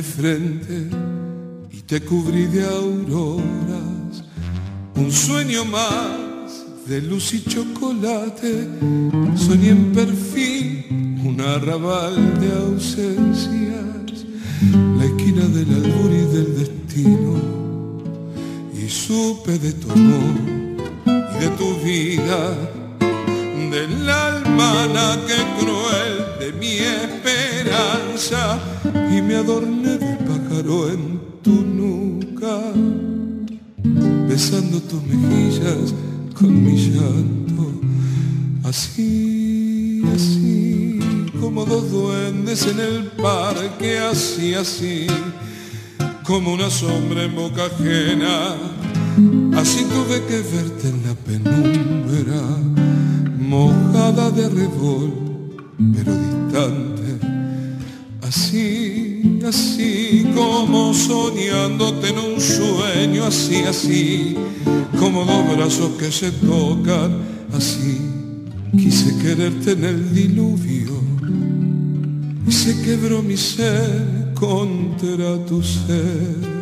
[0.02, 0.88] frente
[1.70, 4.24] y te cubrí de auroras,
[4.96, 6.27] un sueño más
[6.88, 8.66] de luz y chocolate,
[9.36, 10.86] soñé en perfil
[11.22, 14.24] un arrabal de ausencias,
[14.96, 17.34] la esquina del albur y del destino,
[18.72, 20.34] y supe de tu amor
[21.06, 22.56] y de tu vida
[23.70, 28.58] del alma que cruel de mi esperanza
[29.14, 32.62] y me adorné de pájaro en tu nuca,
[34.26, 35.92] besando tus mejillas
[36.38, 37.72] con mi llanto,
[38.64, 40.98] así, así,
[41.40, 45.06] como dos duendes en el parque, así, así,
[46.24, 48.54] como una sombra en boca ajena,
[49.56, 52.42] así tuve que verte en la penumbra,
[53.38, 55.12] mojada de arrebol,
[55.94, 57.37] pero distante
[58.28, 64.36] Así, así como soñándote en un sueño, así, así
[64.98, 67.22] como dos brazos que se tocan,
[67.54, 67.96] así
[68.76, 71.00] quise quererte en el diluvio
[72.46, 76.57] y se quebró mi ser contra tu ser.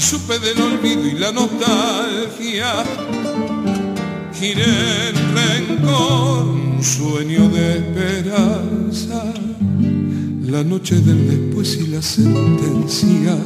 [0.00, 2.84] Supe del olvido y la nostalgia.
[4.34, 9.24] Giré en rencor, un sueño de esperanza.
[10.42, 13.36] La noche del después y la sentencia.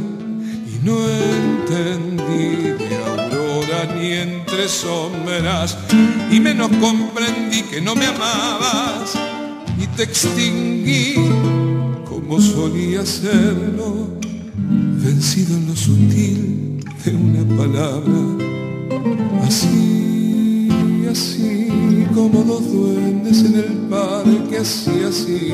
[0.73, 5.79] Y no entendí de aurora ni entre sombras.
[6.31, 9.15] Y menos comprendí que no me amabas.
[9.79, 11.15] Y te extinguí
[12.31, 14.07] como solía serlo,
[15.03, 18.21] vencido en lo sutil de una palabra.
[19.43, 20.69] Así,
[21.11, 21.69] así,
[22.15, 25.53] como dos duendes en el parque, así, así,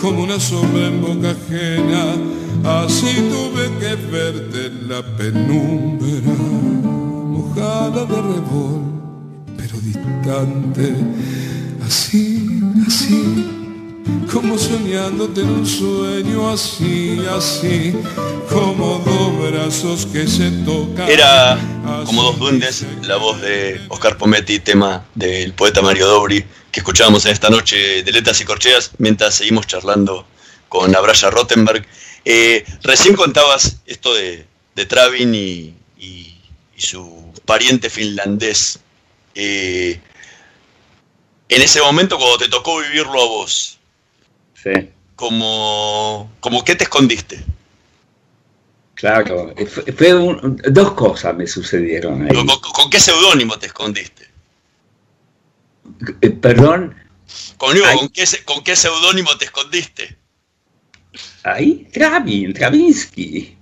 [0.00, 2.16] como una sombra en boca ajena,
[2.84, 6.34] así tuve que verte la penumbra,
[7.32, 8.80] mojada de revol,
[9.56, 10.94] pero distante,
[11.86, 13.57] así, así
[14.32, 17.94] como soñándote en un sueño así, así,
[18.48, 21.08] como dos brazos que se tocan.
[21.08, 21.58] Era
[22.04, 27.24] como dos duendes, la voz de Oscar Pometti, tema del poeta Mario Dobri, que escuchábamos
[27.26, 30.26] en esta noche de Letras y Corcheas, mientras seguimos charlando
[30.68, 31.86] con Abraya Rottenberg.
[32.24, 34.46] Eh, recién contabas esto de,
[34.86, 35.74] Travin y,
[36.76, 38.78] su pariente finlandés.
[39.34, 40.00] Eh,
[41.48, 43.77] en ese momento, cuando te tocó vivirlo a vos,
[44.62, 44.90] Sí.
[45.14, 47.44] Como, como ¿qué te escondiste?
[48.94, 49.54] Claro,
[49.96, 50.12] fue
[50.70, 52.46] dos cosas me sucedieron ahí.
[52.74, 54.28] ¿Con, qué seudónimo te escondiste?
[56.20, 56.96] Eh, perdón.
[57.56, 57.74] ¿con,
[58.08, 60.18] qué, ¿con qué seudónimo te escondiste?
[61.44, 63.56] Ahí, Travin, Travinsky.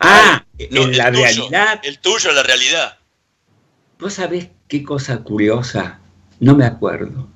[0.00, 1.80] Ah, en la realidad.
[1.82, 2.98] El tuyo, la realidad.
[3.98, 6.00] ¿Vos sabés qué cosa curiosa?
[6.38, 7.28] No me acuerdo.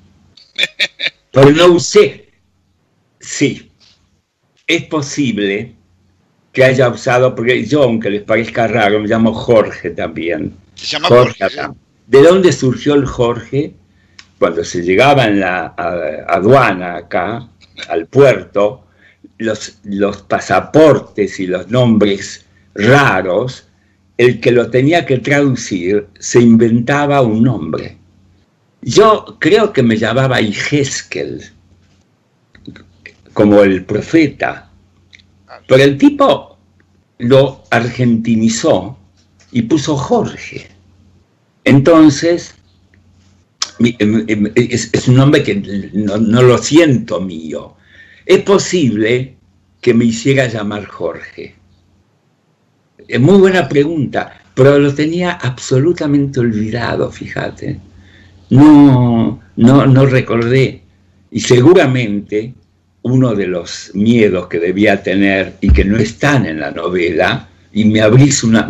[1.33, 2.30] Pero no usé
[3.21, 3.71] Sí,
[4.67, 5.75] es posible
[6.53, 10.55] que haya usado, porque yo, aunque les parezca raro, me llamo Jorge también.
[10.75, 11.45] Se llama Jorge.
[12.07, 13.75] ¿De dónde surgió el Jorge?
[14.39, 15.67] Cuando se llegaba en la
[16.27, 17.47] aduana acá,
[17.89, 18.87] al puerto,
[19.39, 23.69] los, los pasaportes y los nombres raros,
[24.17, 27.99] el que lo tenía que traducir se inventaba un nombre.
[28.83, 31.53] Yo creo que me llamaba Igeskel
[33.33, 34.71] como el profeta.
[35.67, 36.59] Pero el tipo
[37.19, 38.99] lo argentinizó
[39.53, 40.69] y puso Jorge.
[41.65, 42.55] Entonces,
[43.79, 47.77] em, em, es, un nombre que no, lo siento mío.
[48.27, 49.37] Es posible
[49.81, 51.55] que me hiciera llamar Jorge.
[53.09, 57.81] Es muy buena pregunta, pero lo tenía absolutamente olvidado, fíjate.
[58.51, 60.83] No, no, no recordé.
[61.31, 62.55] Y seguramente
[63.03, 67.85] uno de los miedos que debía tener y que no están en la novela, y
[67.85, 68.67] me abrís una,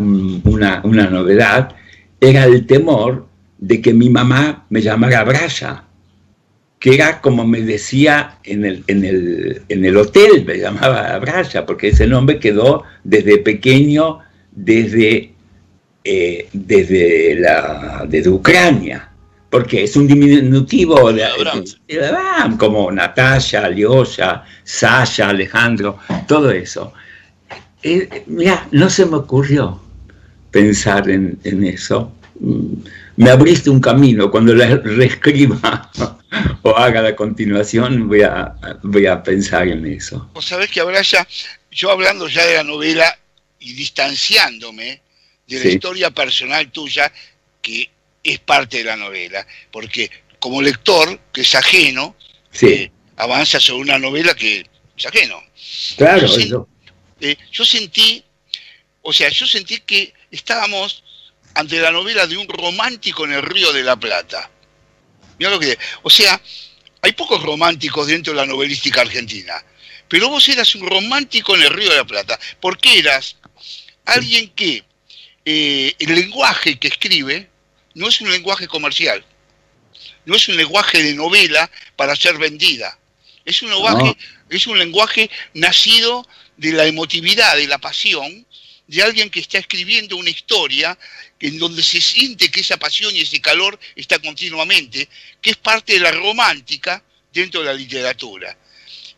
[0.82, 1.74] novedad,
[2.20, 3.26] era el temor
[3.58, 5.84] de que mi mamá me llamara Braya,
[6.78, 12.06] que era como me decía en el, en el, hotel, me llamaba Braya, porque ese
[12.06, 14.20] nombre quedó desde pequeño,
[14.52, 15.32] desde,
[16.04, 19.09] eh, desde, la, desde Ucrania
[19.50, 26.92] porque es un diminutivo de, Abraham, como Natalia, Alyosha, Sasha, Alejandro, todo eso.
[27.82, 29.80] Eh, mira, no se me ocurrió
[30.52, 32.12] pensar en, eso.
[32.38, 32.74] Mm,
[33.16, 34.30] me abriste un camino.
[34.30, 35.90] Cuando la reescriba
[36.62, 40.30] o haga la continuación, voy a, voy a pensar en eso.
[40.32, 41.26] Vos sabés que ahora ya,
[41.72, 43.18] yo hablando ya de la novela
[43.58, 45.02] y distanciándome
[45.48, 47.12] de la historia personal tuya,
[47.60, 47.90] que
[48.22, 52.16] es parte de la novela, porque como lector, que es ajeno,
[52.62, 55.42] eh, avanza sobre una novela que es ajeno.
[55.96, 56.66] Claro, yo,
[57.20, 58.24] eh, yo sentí,
[59.02, 61.04] o sea, yo sentí que estábamos
[61.54, 64.50] ante la novela de un romántico en el Río de la Plata.
[65.38, 66.40] Mira lo que, o sea,
[67.02, 69.54] hay pocos románticos dentro de la novelística argentina,
[70.08, 73.36] pero vos eras un romántico en el Río de la Plata, porque eras
[74.04, 74.84] alguien que
[75.44, 77.48] eh, el lenguaje que escribe
[77.94, 79.24] no es un lenguaje comercial,
[80.24, 82.98] no es un lenguaje de novela para ser vendida,
[83.44, 84.16] es un lenguaje,
[84.48, 86.26] es un lenguaje nacido
[86.56, 88.46] de la emotividad, de la pasión,
[88.86, 90.98] de alguien que está escribiendo una historia
[91.38, 95.08] en donde se siente que esa pasión y ese calor está continuamente,
[95.40, 98.56] que es parte de la romántica dentro de la literatura.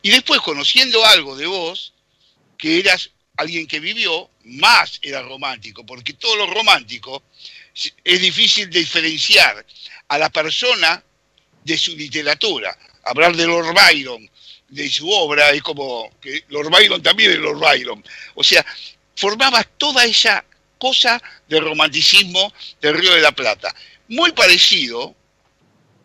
[0.03, 1.95] Y después, conociendo algo de vos,
[2.59, 7.23] que eras alguien que vivió, más era romántico, porque todo lo romántico
[7.75, 9.65] es difícil diferenciar
[10.09, 11.03] a la persona
[11.65, 12.77] de su literatura.
[13.05, 14.29] Hablar de Lord Byron,
[14.69, 18.05] de su obra, es como que Lord Byron también es Lord Byron.
[18.35, 18.65] O sea,
[19.17, 20.45] formaba toda esa
[20.79, 23.75] cosa de romanticismo del Río de la Plata.
[24.09, 25.15] Muy parecido,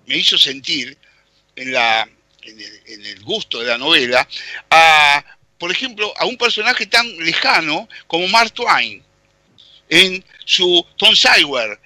[0.05, 0.97] me hizo sentir
[1.55, 2.07] en, la,
[2.43, 4.27] en el gusto de la novela,
[4.69, 5.25] a,
[5.57, 9.03] por ejemplo, a un personaje tan lejano como Mark Twain
[9.89, 11.79] en su Tom Sawyer,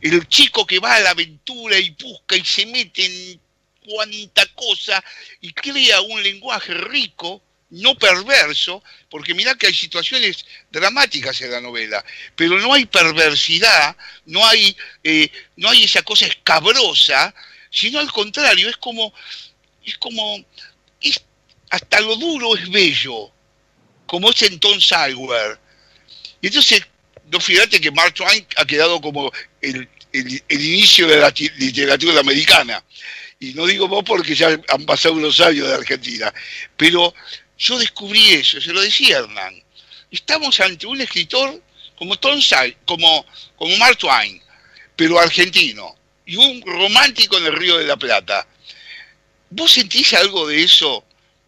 [0.00, 3.40] el chico que va a la aventura y busca y se mete en
[3.84, 5.02] cuánta cosa
[5.40, 11.60] y crea un lenguaje rico, no perverso, porque mirá que hay situaciones dramáticas en la
[11.60, 17.34] novela, pero no hay perversidad, no hay, eh, no hay esa cosa escabrosa,
[17.70, 19.12] sino al contrario, es como,
[19.84, 20.44] es como,
[21.70, 23.30] hasta lo duro es bello,
[24.06, 25.58] como es en Tom Sawyer.
[26.40, 26.82] Entonces,
[27.30, 32.82] no fíjate que Mark Twain ha quedado como el, el, inicio de la literatura americana.
[33.40, 36.32] Y no digo vos porque ya han pasado unos años de Argentina.
[36.76, 37.14] Pero
[37.58, 39.62] yo descubrí eso, se lo decía Hernán.
[40.10, 41.62] Estamos ante un escritor
[41.96, 42.40] como Tom
[42.84, 43.26] como,
[43.56, 44.40] como Mark Twain,
[44.94, 48.46] pero argentino, y un romántico en el Río de la Plata.
[49.50, 51.04] ¿Vos sentís algo de eso,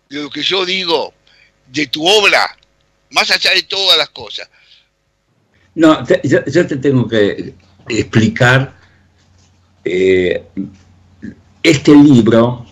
[0.08, 1.14] de lo que yo digo,
[1.66, 2.56] de tu obra,
[3.10, 4.48] más allá de todas las cosas?
[5.74, 7.54] No, yo, te tengo que
[7.88, 8.74] explicar,
[9.84, 10.44] eh,
[11.62, 12.66] este libro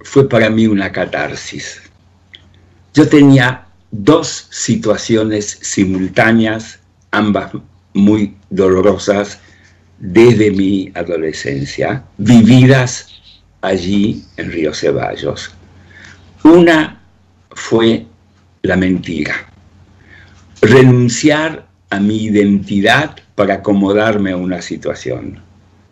[0.00, 1.80] fue para mí una catarsis.
[2.92, 6.78] Yo tenía dos situaciones simultáneas,
[7.10, 7.52] ambas
[7.94, 9.38] muy dolorosas,
[9.98, 13.08] desde mi adolescencia, vividas
[13.62, 15.50] allí en Río Ceballos.
[16.42, 17.00] Una
[17.50, 18.06] fue
[18.62, 19.34] la mentira.
[20.60, 25.40] Renunciar a mi identidad para acomodarme a una situación.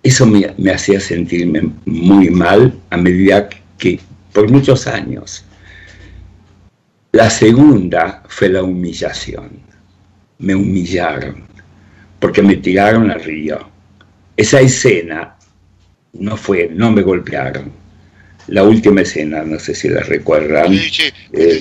[0.02, 4.00] Eso me, hacía sentirme muy mal a medida que,
[4.32, 5.44] por muchos años.
[7.12, 9.50] La segunda fue la humillación.
[10.38, 11.44] Me humillaron
[12.18, 13.58] porque me tiraron al río.
[14.36, 15.36] Esa escena
[16.12, 17.81] no fue, no me golpearon.
[18.48, 21.60] La última escena, no sé si la recuerdan, eh,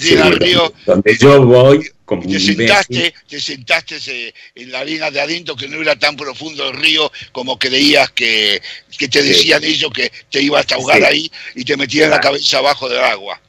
[0.86, 5.98] donde yo voy te sentaste, te sentaste en la arena de adentro que no era
[5.98, 8.62] tan profundo el río como creías que,
[8.98, 12.90] te decían ellos que te ibas a ahogar ahí y te metían la cabeza abajo
[12.90, 13.40] del agua.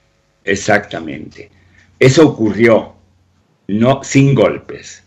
[0.44, 1.50] Exactamente.
[1.98, 2.94] Eso ocurrió,
[3.68, 5.02] no sin golpes,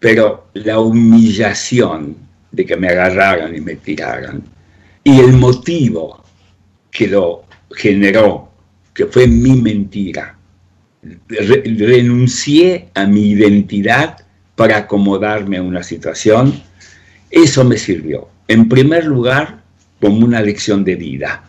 [0.00, 2.16] pero la humillación
[2.50, 4.42] de que me agarraran y me tiraran
[5.02, 6.23] y el motivo
[6.94, 7.42] que lo
[7.72, 8.48] generó,
[8.94, 10.38] que fue mi mentira,
[11.28, 14.18] renuncié a mi identidad
[14.54, 16.54] para acomodarme a una situación,
[17.30, 18.28] eso me sirvió.
[18.46, 19.60] En primer lugar,
[20.00, 21.42] como una lección de vida,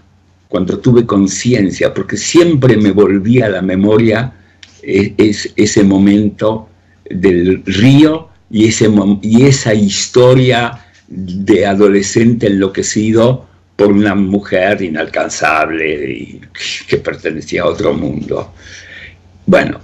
[0.48, 4.34] cuando tuve conciencia, porque siempre me volvía a la memoria
[4.82, 6.68] e, es, ese momento
[7.08, 8.90] del río y, ese,
[9.22, 13.46] y esa historia de adolescente enloquecido
[13.76, 16.42] por una mujer inalcanzable
[16.88, 18.54] que pertenecía a otro mundo.
[19.46, 19.80] Bueno,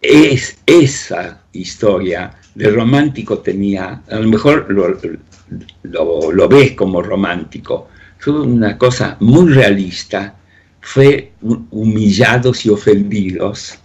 [0.00, 7.88] es esa historia de romántico tenía, a lo mejor lo, ves como romántico,
[8.18, 10.34] fue una cosa muy realista,
[10.80, 11.32] fue
[11.70, 13.78] humillados y ofendidos,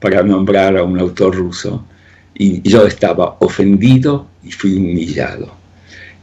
[0.00, 1.84] para nombrar a un autor ruso,
[2.34, 5.54] y yo estaba ofendido y fui humillado.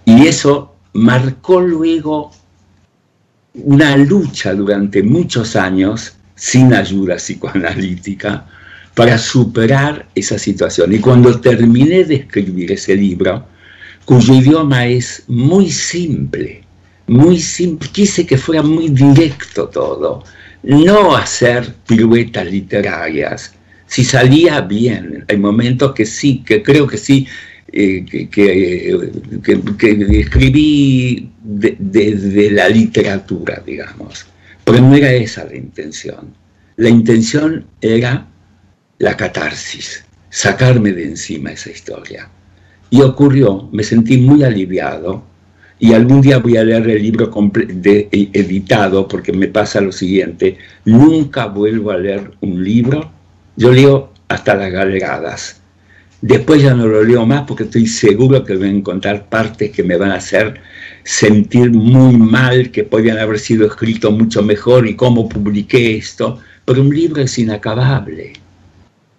[0.06, 2.32] Y eso marcó luego
[3.54, 8.46] una lucha durante muchos años sin ayuda psicoanalítica
[8.96, 10.94] para superar esa situación.
[10.94, 13.46] Y cuando terminé de escribir ese libro,
[14.06, 16.64] cuyo idioma es muy simple,
[17.08, 20.24] muy simple, quise que fuera muy directo todo,
[20.64, 23.54] no hacer piruetas literarias.
[23.88, 27.28] Si salía bien, hay momentos que sí, que creo que sí,
[27.76, 34.28] eh, que, escribí desde la literatura, digamos.
[34.64, 36.36] Pero no era esa la intención.
[36.76, 38.28] La intención era
[39.00, 42.30] la catarsis, sacarme de encima esa historia.
[42.92, 45.24] Y ocurrió, me sentí muy aliviado
[45.80, 47.32] y algún día voy a leer el libro
[48.12, 53.12] editado porque me pasa lo siguiente, nunca vuelvo a leer un libro,
[53.56, 55.63] yo leo hasta las galeradas.
[56.24, 59.84] Después ya no lo leo más porque estoy seguro que voy a encontrar partes que
[59.84, 60.62] me van a hacer
[61.04, 66.82] sentir muy mal, que podían haber sido escrito mucho mejor y cómo publiqué esto, pero
[66.82, 68.32] un libro es inacabable,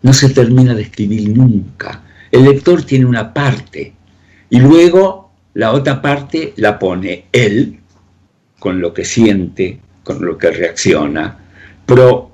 [0.00, 2.00] no se termina de escribir nunca.
[2.32, 3.92] El lector tiene una parte
[4.48, 7.80] y luego la otra parte la pone él
[8.59, 11.36] con lo que siente, con lo que reacciona,
[11.84, 12.30] pero,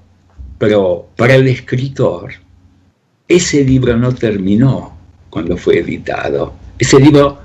[0.58, 2.34] pero para el escritor
[3.30, 4.98] ese libro no terminó
[5.30, 6.52] cuando fue editado.
[6.76, 7.38] Ese libro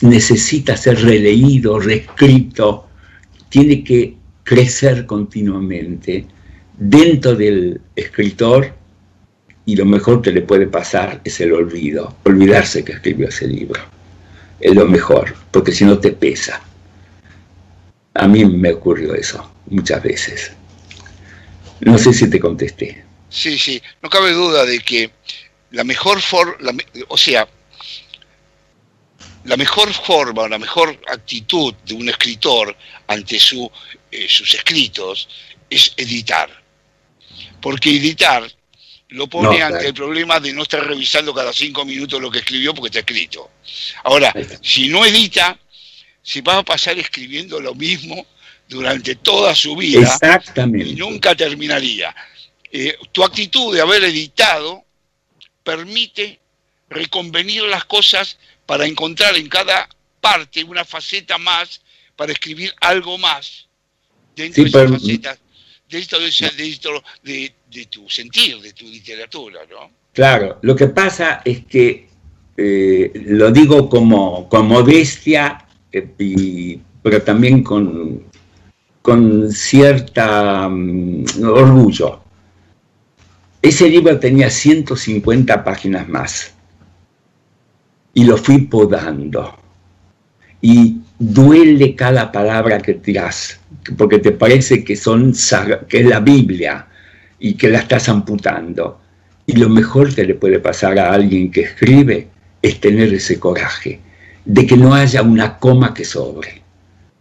[0.00, 2.88] necesita ser releído, reescrito,
[3.48, 6.26] tiene que crecer continuamente
[6.76, 8.74] dentro del escritor
[9.64, 13.80] y lo mejor que le puede pasar es el olvido, olvidarse que escribió ese libro.
[14.58, 16.60] Es lo mejor, porque si no te pesa.
[18.14, 19.48] A mí me ocurrió eso.
[19.66, 20.52] muchas veces.
[21.82, 23.04] No sé si te contesté.
[23.30, 25.12] Sí, sí, no cabe duda de que
[25.70, 26.72] la mejor forma,
[27.08, 27.48] o sea,
[29.44, 33.70] la mejor forma, la mejor actitud de un escritor ante su,
[34.10, 35.28] eh, sus escritos
[35.68, 36.50] es editar.
[37.60, 38.50] Porque editar
[39.08, 42.74] lo pone ante el problema de no estar revisando cada cinco minutos lo que escribió
[42.74, 43.50] porque está escrito.
[44.04, 45.58] Ahora, si no edita,
[46.22, 48.26] se va a pasar escribiendo lo mismo
[48.68, 50.90] durante toda su vida Exactamente.
[50.90, 52.14] y nunca terminaría.
[52.70, 54.84] Eh, tu actitud de haber editado
[55.62, 56.40] permite
[56.88, 59.88] reconvenir las cosas para encontrar en cada
[60.20, 61.80] parte una faceta más,
[62.16, 63.68] para escribir algo más
[64.36, 65.38] dentro de esas facetas,
[65.88, 66.18] dentro,
[67.22, 69.90] de, de, tu sentir, de tu literatura, ¿no?
[70.12, 72.08] Claro, lo que pasa es que,
[72.56, 78.24] eh, lo digo como con modestia, eh, pero también con,
[79.02, 82.22] con cierta mm, orgullo.
[83.62, 86.54] Ese libro tenía 150 páginas más
[88.14, 89.54] y lo fui podando.
[90.62, 93.60] Y duele cada palabra que tiras,
[93.96, 95.34] porque te parece que, son,
[95.88, 96.86] que es la Biblia
[97.38, 99.00] y que la estás amputando.
[99.46, 102.28] Y lo mejor que le puede pasar a alguien que escribe
[102.62, 104.00] es tener ese coraje
[104.44, 106.62] de que no haya una coma que sobre.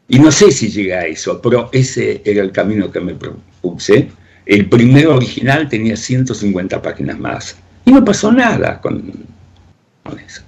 [0.08, 4.10] Y no sé si llega a eso, pero ese era el camino que me propuse.
[4.50, 7.56] El primer original tenía 150 páginas más.
[7.86, 9.14] Y no pasó nada con,
[10.26, 10.42] eso.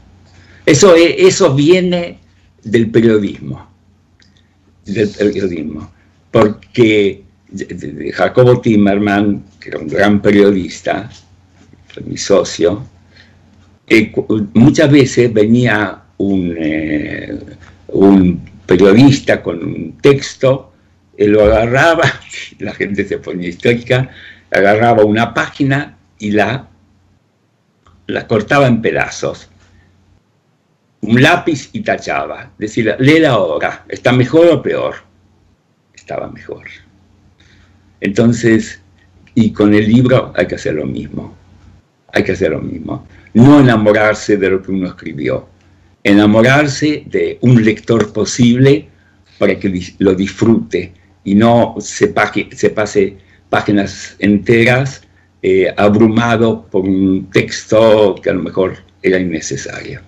[0.66, 2.18] Eso, eso viene
[2.64, 3.70] del periodismo,
[4.88, 5.92] del periodismo,
[6.32, 7.24] porque
[8.16, 11.08] Jacobo Timmerman, que era un gran periodista,
[12.04, 12.84] mi socio,
[13.88, 14.12] eh,
[14.56, 17.40] muchas veces venía eh,
[17.90, 20.71] un periodista con un texto,
[21.18, 22.04] él lo agarraba,
[22.60, 24.10] la gente se ponía histórica,
[24.52, 26.68] agarraba una página y la,
[28.08, 29.52] la cortaba en pedazos
[31.02, 32.52] un lápiz y tachaba.
[32.58, 34.96] Decía, léela ahora, ¿está mejor o peor?
[35.94, 36.66] Estaba mejor.
[38.00, 38.82] Entonces,
[39.36, 41.36] y con el libro hay que hacer lo mismo.
[42.14, 43.08] Hay que hacer lo mismo.
[43.34, 45.48] No enamorarse de lo que uno escribió.
[46.04, 48.90] Enamorarse de un lector posible
[49.38, 50.94] para que lo disfrute
[51.24, 52.14] y no se,
[52.56, 53.18] se pase
[53.50, 55.02] páginas enteras
[55.44, 60.02] eh, abrumado por un texto que a lo mejor era innecesario.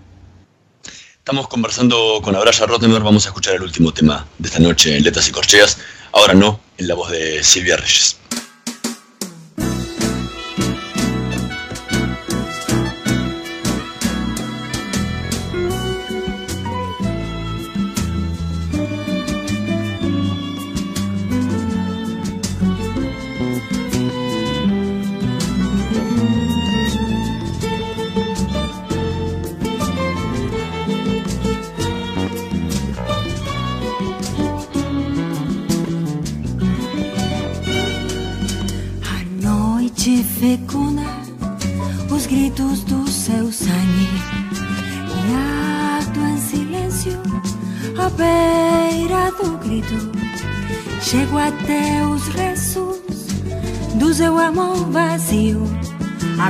[1.18, 5.04] Estamos conversando con Abraya Rottenberg, vamos a escuchar el último tema de esta noche en
[5.04, 5.78] Letras y Corcheas,
[6.12, 8.18] ahora no, en la voz de Silvia Reyes.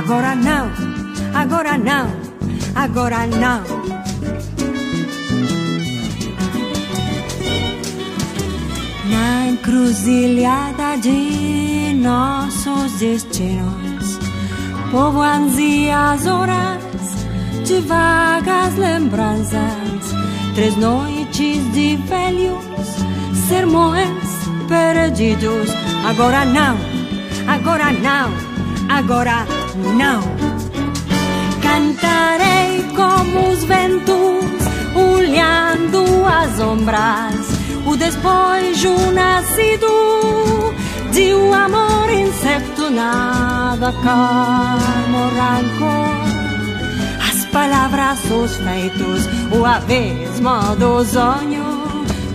[0.04, 0.70] Agora não,
[1.32, 2.06] agora não,
[2.74, 3.64] agora não.
[9.08, 14.18] Na encruzilhada de nossos destinos,
[14.90, 15.56] povoando
[15.90, 16.82] as horas
[17.64, 19.54] de vagas lembranças,
[20.54, 22.62] três noites de velhos
[23.48, 24.28] sermões
[24.68, 25.70] perdidos.
[26.06, 26.76] Agora não,
[27.48, 28.30] agora não,
[28.90, 30.22] agora não não.
[31.62, 34.44] Cantarei como os ventos,
[34.94, 37.34] olhando as sombras,
[37.86, 40.74] o despojo nascido
[41.12, 46.14] de um amor incerto, nada calmo rancor.
[47.28, 51.84] As palavras, os feitos, o abismo do sonho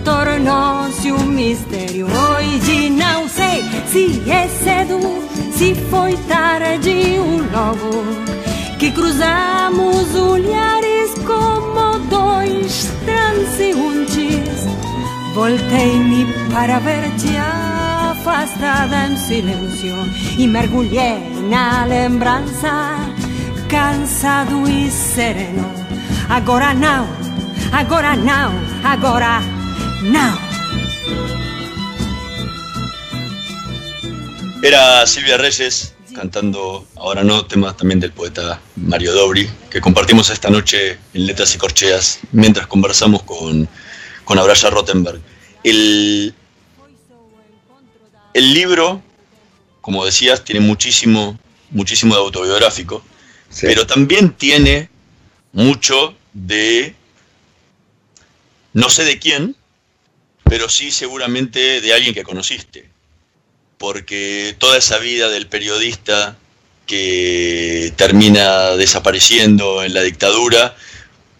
[0.04, 2.06] tornou-se um mistério.
[2.06, 5.19] Hoje não sei se é cedo
[5.60, 8.02] se foi tarde um logo
[8.78, 14.48] que cruzamos olhares como dois transeuntes.
[15.34, 19.96] Voltei-me para ver-te afastada em silêncio
[20.38, 22.96] e mergulhei na lembrança,
[23.68, 25.70] cansado e sereno.
[26.30, 27.06] Agora não,
[27.70, 28.50] agora não,
[28.82, 29.42] agora
[30.00, 30.49] não.
[34.62, 40.50] Era Silvia Reyes cantando Ahora no, temas también del poeta Mario Dobri, que compartimos esta
[40.50, 43.66] noche en Letras y Corcheas mientras conversamos con,
[44.24, 45.20] con Abraya Rottenberg.
[45.64, 46.34] El,
[48.34, 49.02] el libro,
[49.80, 51.38] como decías, tiene muchísimo,
[51.70, 53.02] muchísimo de autobiográfico,
[53.62, 54.90] pero también tiene
[55.52, 56.94] mucho de,
[58.74, 59.56] no sé de quién,
[60.44, 62.90] pero sí seguramente de alguien que conociste,
[63.80, 66.36] porque toda esa vida del periodista
[66.84, 70.76] que termina desapareciendo en la dictadura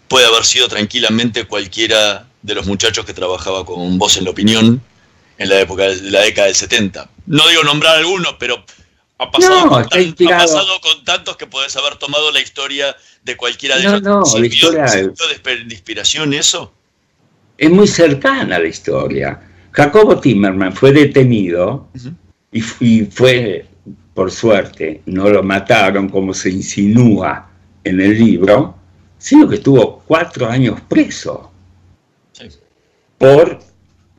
[0.07, 4.81] puede haber sido tranquilamente cualquiera de los muchachos que trabajaba con vos en la opinión
[5.37, 7.07] en la época de la década del 70.
[7.27, 8.65] No digo nombrar algunos, pero
[9.19, 13.75] ha pasado, con, ha pasado con tantos que podés haber tomado la historia de cualquiera
[13.77, 14.01] de ellos.
[14.01, 15.13] No, la historia de,
[15.69, 16.73] inspiración eso?
[17.59, 19.39] Es muy cercana a la historia.
[19.73, 21.87] Jacobo Timmerman fue detenido
[22.51, 23.65] y, y, fue,
[24.13, 27.49] por suerte, no lo mataron como se insinúa
[27.83, 28.75] en el libro,
[29.17, 31.51] sino que estuvo cuatro años preso
[32.33, 32.47] sí.
[33.17, 33.59] por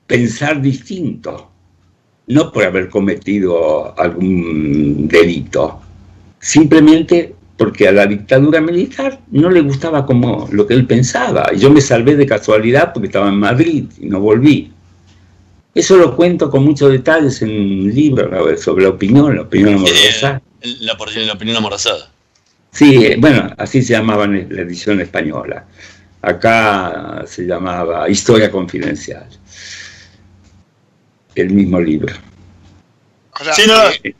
[0.07, 1.53] pensar distinto
[2.29, 5.81] no por haber cometido algún delito,
[6.41, 11.51] simplemente porque a la dictadura militar no le gustaba como lo que él pensaba.
[11.55, 14.73] Y yo me salvé de casualidad porque estaba en Madrid y no volví.
[15.75, 20.43] Eso lo cuento con muchos detalles en un libro sobre la opinión, la opinión amorosada.
[20.81, 22.11] La, la, opinión amorosada.
[22.71, 25.67] Sí, bueno, así se llamaba en la edición española.
[26.21, 29.27] Acá se llamaba Historia Confidencial
[31.35, 32.15] el mismo libro.
[33.55, 34.15] sí, no, eh,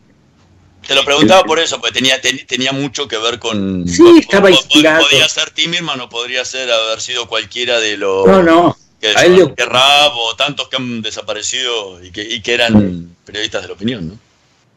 [0.87, 3.87] te lo preguntaba por eso, porque tenía, tenía mucho que ver con...
[3.87, 5.03] Sí, estaba inspirado.
[5.03, 8.27] Podría ser Timirman o podría ser haber sido cualquiera de los...
[8.27, 8.77] No, no.
[9.03, 9.53] Que, a él.
[9.57, 14.09] Rab o tantos que han desaparecido y que, y que eran periodistas de la opinión,
[14.09, 14.19] ¿no?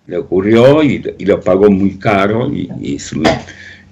[0.08, 2.98] Le ocurrió y, y lo pagó muy caro y, y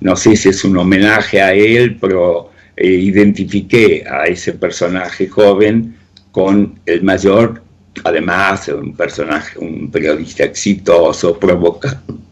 [0.02, 5.98] no sé si es un homenaje a él, pero eh, identifiqué a ese personaje joven
[6.32, 7.64] con el mayor
[8.04, 11.38] además un personaje, un periodista exitoso,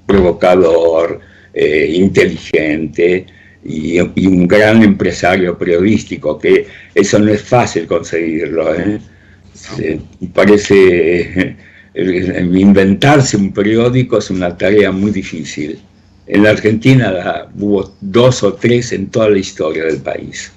[0.05, 1.19] provocador,
[1.53, 3.27] eh, inteligente
[3.63, 8.73] y, un gran empresario periodístico, que eso no es fácil conseguirlo.
[8.75, 8.99] ¿eh?
[10.33, 11.55] parece
[11.93, 15.79] inventarse un periódico es una tarea muy difícil.
[16.27, 20.51] En la Argentina hubo dos o tres en toda la historia del país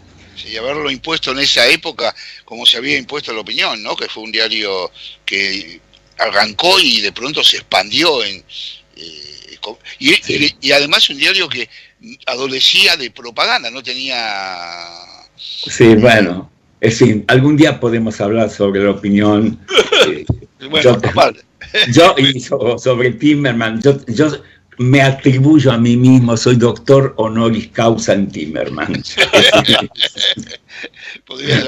[0.47, 3.97] y haberlo impuesto en esa época como se había impuesto la opinión, ¿no?
[3.97, 4.91] Que fue un diario
[5.25, 5.81] que
[6.19, 8.45] arrancó y de pronto se expandió en
[8.97, 9.59] eh,
[9.99, 11.69] y, y, además un diario que
[12.27, 15.05] adolecía de propaganda, no tenía
[15.37, 16.51] Sí, bueno,
[16.81, 19.59] es fin, algún día podemos hablar sobre la opinión.
[20.07, 20.27] Eh,
[20.69, 21.01] bueno,
[21.89, 24.31] yo, yo, y sobre Timmerman, yo, yo
[24.77, 28.93] me atribuyo a mí mismo, soy doctor honoris causa en Timmerman.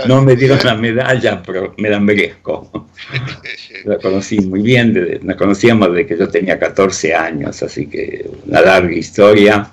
[0.07, 2.91] no me dieron la medalla, pero me la merezco.
[3.85, 8.61] La conocí muy bien, la conocíamos desde que yo tenía 14 años, así que una
[8.61, 9.71] larga historia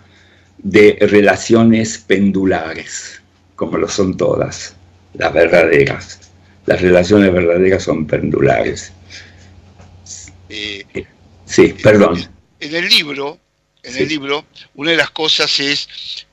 [0.63, 3.21] de relaciones pendulares,
[3.55, 4.75] como lo son todas,
[5.13, 6.19] las verdaderas.
[6.65, 8.91] Las relaciones verdaderas son pendulares.
[10.49, 10.85] Eh,
[11.45, 12.33] sí, perdón
[12.63, 13.39] en el libro,
[13.83, 14.45] en el libro,
[14.75, 15.89] una de las cosas es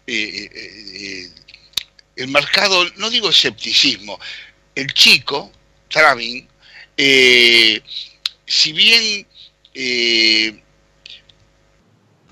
[0.06, 1.28] eh, eh, eh,
[2.16, 4.18] el marcado, no digo escepticismo,
[4.76, 5.50] el chico,
[5.88, 6.46] Travin,
[8.46, 9.26] si bien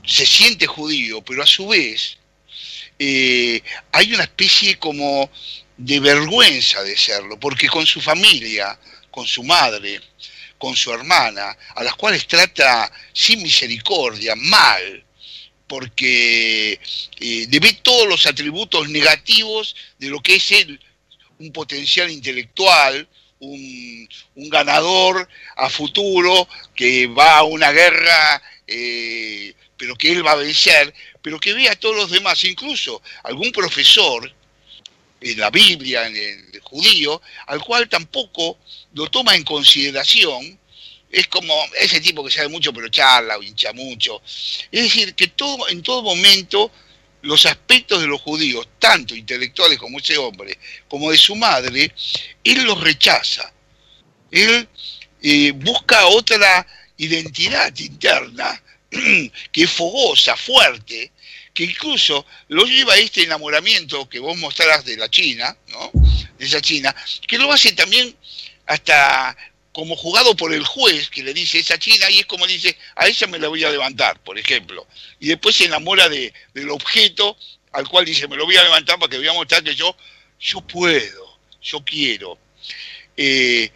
[0.08, 2.16] se siente judío, pero a su vez
[2.98, 5.30] hay una especie como
[5.76, 8.78] de vergüenza de serlo, porque con su familia,
[9.10, 10.00] con su madre,
[10.58, 15.04] con su hermana, a las cuales trata sin misericordia, mal,
[15.68, 16.80] porque
[17.20, 20.80] eh, debe todos los atributos negativos de lo que es él,
[21.38, 23.08] un potencial intelectual,
[23.40, 24.08] un,
[24.50, 30.92] ganador a futuro que va a una guerra, eh, pero que él va a vencer,
[31.22, 34.30] pero que ve a todos los demás, incluso algún profesor
[35.20, 38.58] en la Biblia, en el judío, al cual tampoco
[38.92, 40.58] lo toma en consideración,
[41.10, 44.20] es como ese tipo que sabe mucho pero charla o hincha mucho.
[44.70, 46.70] Es decir, que todo, en todo momento
[47.22, 50.58] los aspectos de los judíos, tanto intelectuales como ese hombre,
[50.88, 51.92] como de su madre,
[52.44, 53.52] él los rechaza.
[54.30, 54.68] Él
[55.22, 56.66] eh, busca otra
[56.96, 58.62] identidad interna
[59.52, 61.12] que es fogosa, fuerte,
[61.52, 65.90] que incluso lo lleva a este enamoramiento que vos mostrarás de la China, ¿no?
[66.38, 66.94] De esa China,
[67.26, 68.14] que lo hace también
[68.66, 69.36] hasta
[69.72, 73.06] como jugado por el juez que le dice esa china y es como dice, a
[73.06, 74.86] ella me la voy a levantar, por ejemplo.
[75.20, 77.36] Y después se enamora de, del objeto
[77.72, 79.96] al cual dice, me lo voy a levantar para que voy a mostrar que yo,
[80.40, 82.38] yo puedo, yo quiero.
[83.16, 83.70] Eh,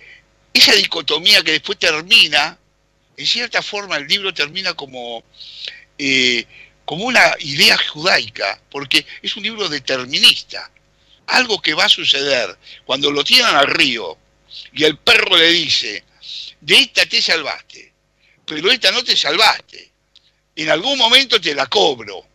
[0.52, 2.58] esa dicotomía que después termina,
[3.16, 5.22] en cierta forma el libro termina como,
[5.98, 6.44] eh,
[6.84, 10.70] como una idea judaica, porque es un libro determinista.
[11.26, 14.18] Algo que va a suceder cuando lo tiran al río
[14.72, 16.04] y el perro le dice,
[16.60, 17.92] de esta te salvaste,
[18.44, 19.90] pero esta no te salvaste.
[20.54, 22.26] En algún momento te la cobro.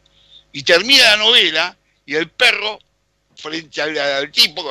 [0.52, 2.80] Y termina la novela y el perro,
[3.36, 4.66] frente al, tipo,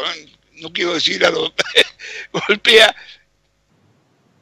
[0.54, 1.30] no quiero decir a
[2.32, 2.96] golpea,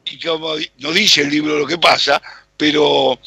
[0.04, 2.20] y como no dice el libro lo que pasa,
[2.56, 3.18] pero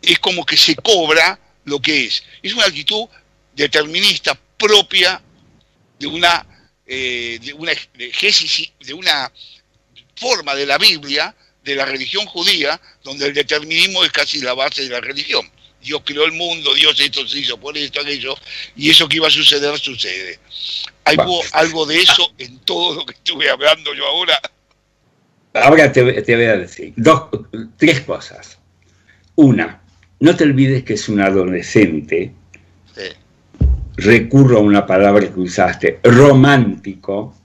[0.00, 2.22] es como que se cobra lo que es.
[2.42, 3.06] Es una actitud
[3.54, 5.20] determinista propia
[5.98, 6.46] de una,
[6.86, 9.32] eh, de una de una
[10.16, 14.82] forma de la Biblia, de la religión judía, donde el determinismo es casi la base
[14.82, 15.50] de la religión.
[15.80, 18.36] Dios creó el mundo, Dios esto se hizo por esto, aquello,
[18.76, 20.38] y eso que iba a suceder sucede.
[21.04, 21.16] ¿Hay
[21.52, 24.40] algo de eso en todo lo que estuve hablando yo ahora?
[25.54, 27.24] Ahora te, voy a decir dos,
[27.76, 28.58] tres cosas.
[29.34, 29.80] Una,
[30.20, 32.32] no te olvides que es un adolescente.
[33.96, 37.36] Recurro a una palabra que usaste, romántico,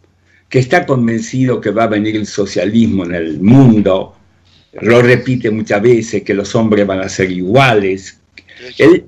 [0.48, 4.16] que está convencido que va a venir el socialismo en el mundo,
[4.82, 8.20] lo repite muchas veces, que los hombres van a ser iguales.
[8.78, 9.06] Él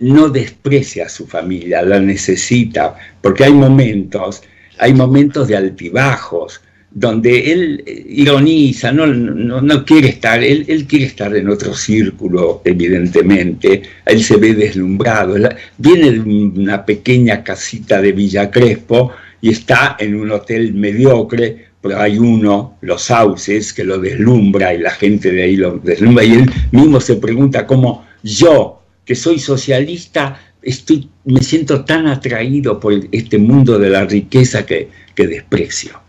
[0.00, 4.42] no desprecia a su familia, la necesita, porque hay momentos,
[4.78, 6.60] hay momentos de altibajos,
[6.94, 13.82] donde él eh, ironiza, no, quiere estar, él, él, quiere estar en otro círculo, evidentemente,
[14.06, 15.34] él se ve deslumbrado,
[15.76, 22.00] viene de una pequeña casita de Villa Crespo y está en un hotel mediocre, pero
[22.00, 26.24] hay uno, Los Sauces, que lo deslumbra y la gente de ahí lo deslumbra.
[26.24, 32.78] Y él mismo se pregunta cómo yo, que soy socialista, estoy, me siento tan atraído
[32.80, 36.03] por este mundo de la riqueza que, que desprecio.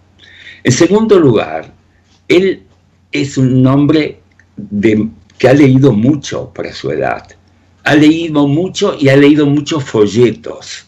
[0.66, 1.72] En segundo lugar,
[2.28, 2.64] él
[3.12, 4.18] es un hombre
[5.38, 7.24] que ha leído mucho para su edad.
[7.84, 10.88] Ha leído mucho y ha leído muchos folletos.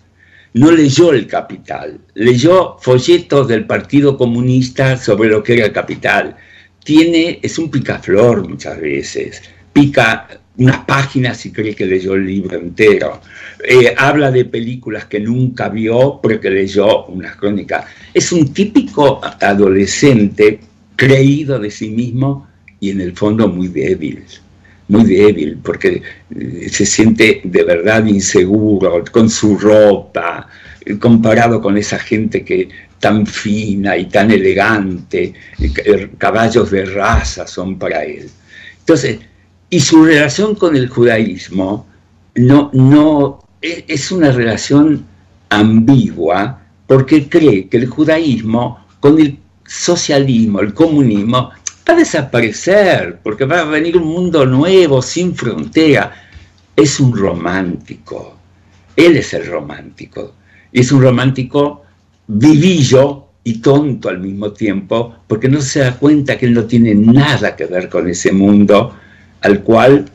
[0.54, 6.36] No leyó el capital, leyó folletos del Partido Comunista sobre lo que era el capital.
[6.84, 10.28] Tiene, es un picaflor muchas veces, pica
[10.58, 13.22] unas páginas y cree que leyó el libro entero.
[13.64, 17.86] Eh, habla de películas que nunca vio, pero que leyó unas crónicas.
[18.14, 20.60] Es un típico adolescente
[20.96, 22.48] creído de sí mismo
[22.80, 24.24] y en el fondo muy débil,
[24.88, 26.02] muy débil, porque
[26.36, 30.48] eh, se siente de verdad inseguro con su ropa,
[30.84, 35.32] eh, comparado con esa gente que tan fina y tan elegante,
[36.18, 38.28] caballos de raza son para él.
[38.80, 39.20] Entonces,
[39.70, 41.86] y su relación con el judaísmo
[42.36, 45.06] no, no e, es una relación
[45.50, 51.52] ambigua porque cree que el judaísmo con el socialismo, el comunismo,
[51.88, 56.14] va a desaparecer porque va a venir un mundo nuevo, sin frontera.
[56.76, 58.38] Es un romántico.
[58.96, 60.34] Él es el romántico.
[60.72, 61.84] Y es un romántico
[62.28, 66.94] vivillo y tonto al mismo tiempo, porque no se da cuenta que él no tiene
[66.96, 68.94] nada que ver con ese mundo
[69.48, 70.06] al cual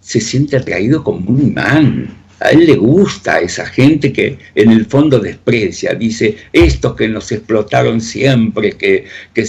[0.00, 2.16] se siente atraído como un imán.
[2.40, 7.30] A él le gusta esa gente que en el fondo desprecia, dice, estos que nos
[7.30, 9.44] explotaron siempre, que, que,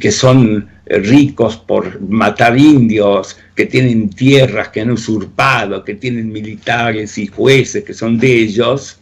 [0.00, 7.18] que, son ricos por matar indios, que tienen tierras que han usurpado, que tienen militares
[7.18, 8.98] y jueces que son de ellos,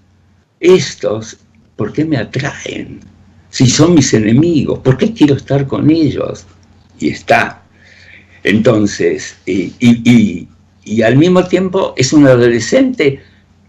[0.59, 1.37] estos,
[1.77, 3.01] ¿por qué me atraen?
[3.51, 6.47] Si son mis enemigos, ¿por qué quiero estar con ellos?
[6.99, 7.66] Y está
[8.47, 10.47] entonces, y,
[11.03, 13.21] al mismo tiempo es un adolescente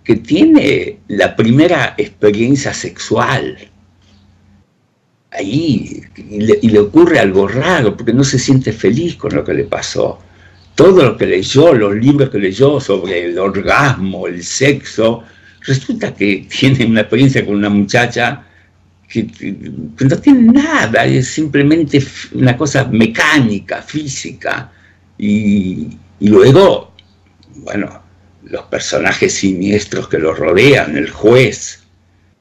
[0.03, 3.57] que tiene la primera experiencia sexual.
[5.31, 9.63] Ahí, y le, ocurre algo raro, porque no se siente feliz con lo que le
[9.63, 10.19] pasó.
[10.75, 15.23] Todo lo que leyó, los libros que leyó sobre el orgasmo, el sexo,
[15.61, 18.45] resulta que tiene una experiencia con una muchacha
[19.07, 19.27] que,
[19.99, 22.03] no tiene nada, es simplemente
[22.33, 24.71] una cosa mecánica, física.
[25.17, 26.93] Y, luego,
[27.55, 28.03] bueno,
[28.43, 31.83] los personajes siniestros que lo rodean, el juez,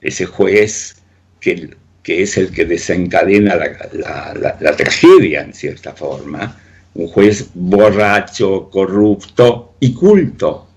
[0.01, 0.97] ese juez
[1.41, 1.71] que,
[2.03, 6.59] que es el que desencadena la, tragedia en cierta forma,
[6.95, 10.69] un juez borracho, corrupto y culto.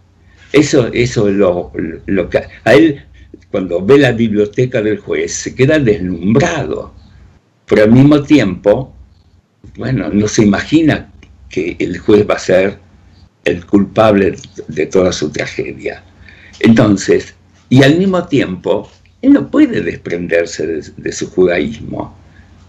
[0.52, 1.72] Eso, eso es lo,
[2.08, 3.06] lo que a él
[3.52, 6.94] cuando ve la biblioteca del juez, se queda deslumbrado,
[7.66, 8.94] pero al mismo tiempo
[9.76, 11.12] bueno, no se imagina
[11.50, 12.80] que el juez va a ser
[13.46, 14.36] el culpable
[14.68, 16.04] de toda su tragedia.
[16.60, 17.36] Entonces,
[17.70, 18.90] y al mismo tiempo,
[19.22, 22.18] él no puede desprenderse de, su judaísmo,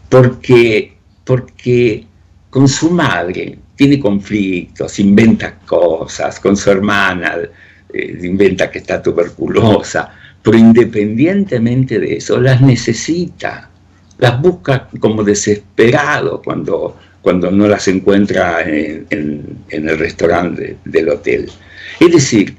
[0.09, 2.07] porque, porque
[2.49, 7.37] con su madre tiene conflictos, inventa cosas, con su hermana
[7.93, 13.71] eh, inventa que está tuberculosa, pero independientemente de eso, las necesita,
[14.19, 19.07] las busca como desesperado cuando, cuando no las encuentra en,
[19.69, 21.51] el restaurante del hotel.
[21.99, 22.57] Es decir,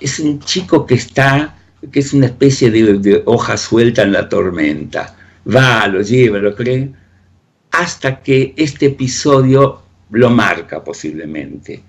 [0.00, 1.56] es un chico que está,
[1.90, 5.16] que es una especie de, de hoja suelta en la tormenta.
[5.46, 6.90] Va, lo lleva, lo cree,
[7.70, 11.82] hasta que este episodio lo marca posiblemente.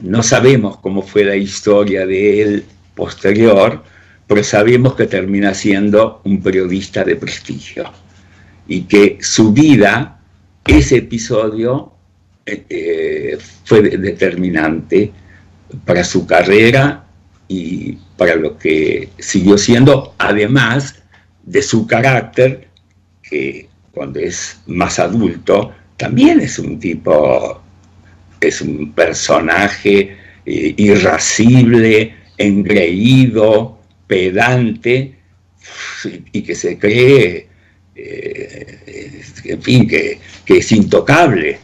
[0.00, 2.64] No sabemos cómo fue la historia de él
[2.94, 3.82] posterior,
[4.30, 7.90] pero sabemos que termina siendo un periodista de prestigio.
[8.68, 10.20] Y que su vida,
[10.64, 11.92] ese episodio,
[12.46, 15.10] eh, eh, fue determinante
[15.84, 17.06] para su carrera
[17.48, 21.02] y para lo que siguió siendo, además
[21.42, 22.68] de su carácter,
[23.24, 27.60] que cuando es más adulto, también es un tipo,
[28.40, 30.16] es un personaje
[30.46, 33.79] eh, irascible, engreído,
[34.10, 35.14] pedante
[36.32, 37.46] y que se cree,
[37.94, 41.60] eh, en fin, que, es intocable.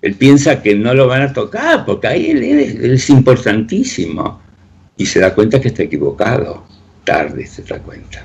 [0.00, 4.40] Él piensa que no lo van a tocar porque ahí él, es importantísimo
[4.96, 6.64] y se da cuenta que está equivocado.
[7.02, 8.24] Tarde se da cuenta.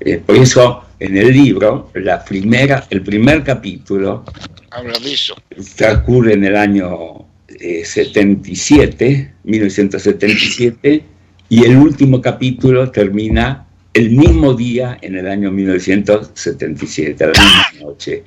[0.00, 4.24] Eh, por eso en el libro, la primera, el primer capítulo
[5.04, 5.36] eso.
[5.76, 7.24] Transcurre en el año
[7.84, 11.17] 77, eh, 1977
[11.48, 18.22] y el último capítulo termina el mismo día en el año 1977, la misma noche.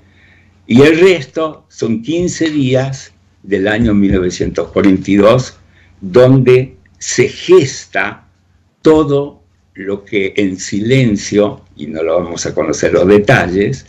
[0.67, 3.13] Y el resto son 15 días
[3.43, 5.57] del año 1942,
[6.01, 8.25] donde se gesta
[8.81, 9.43] todo
[9.73, 13.85] lo que en silencio, y no lo vamos a conocer los detalles,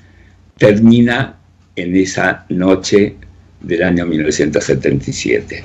[0.59, 1.39] termina
[1.75, 3.17] en esa noche
[3.61, 5.65] del año 1977.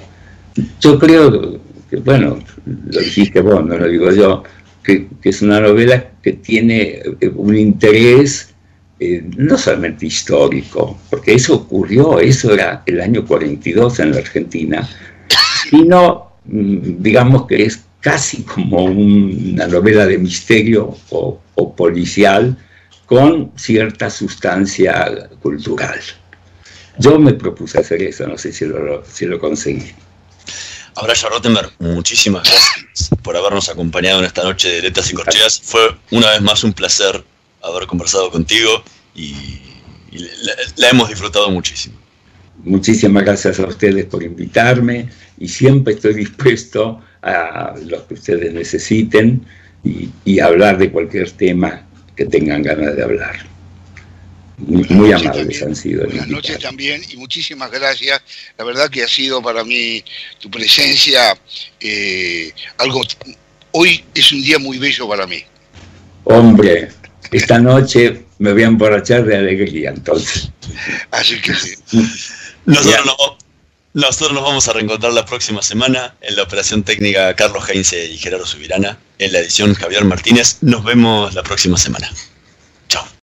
[0.79, 1.59] Yo creo
[2.03, 4.43] bueno, lo dijiste vos, no lo digo yo,
[4.83, 8.53] que, es una novela que tiene eh, un interés
[8.99, 14.89] eh, no solamente histórico, porque eso ocurrió, eso era el año 42 en la Argentina,
[15.69, 21.41] sino, mm, digamos que es casi como una novela de misterio o,
[21.75, 22.57] policial
[23.05, 25.99] con cierta sustancia cultural.
[26.97, 29.91] Yo me propuse hacer eso, no sé si lo, si lo conseguí.
[30.99, 35.61] Abrazo Rottenberg, muchísimas gracias por habernos acompañado en esta noche de Letras y Corcheas.
[35.63, 37.23] Fue una vez más un placer
[37.61, 38.83] haber conversado contigo
[39.13, 39.59] y,
[40.75, 41.95] la, hemos disfrutado muchísimo.
[42.63, 49.45] Muchísimas gracias a ustedes por invitarme y siempre estoy dispuesto a lo que ustedes necesiten
[49.83, 51.85] y hablar de cualquier tema
[52.15, 53.56] que tengan ganas de hablar.
[54.57, 56.05] Muy, amables han sido.
[56.05, 58.21] Buenas noches también y muchísimas gracias.
[58.57, 60.03] La verdad que ha sido para mí
[60.39, 61.37] tu presencia
[61.79, 63.01] eh, algo...
[63.71, 65.43] Hoy es un día muy bello para mí.
[66.23, 66.89] Hombre,
[67.31, 70.49] esta noche me voy a emborrachar de alegría entonces.
[71.11, 71.75] Así que sí.
[72.65, 73.37] Nosotros,
[73.93, 78.17] nosotros nos vamos a reencontrar la próxima semana en la operación técnica Carlos Heinze y
[78.17, 80.57] Gerardo Subirana, en la edición Javier Martínez.
[80.61, 82.11] Nos vemos la próxima semana.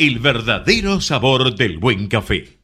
[0.00, 2.59] el verdadero sabor del buen café.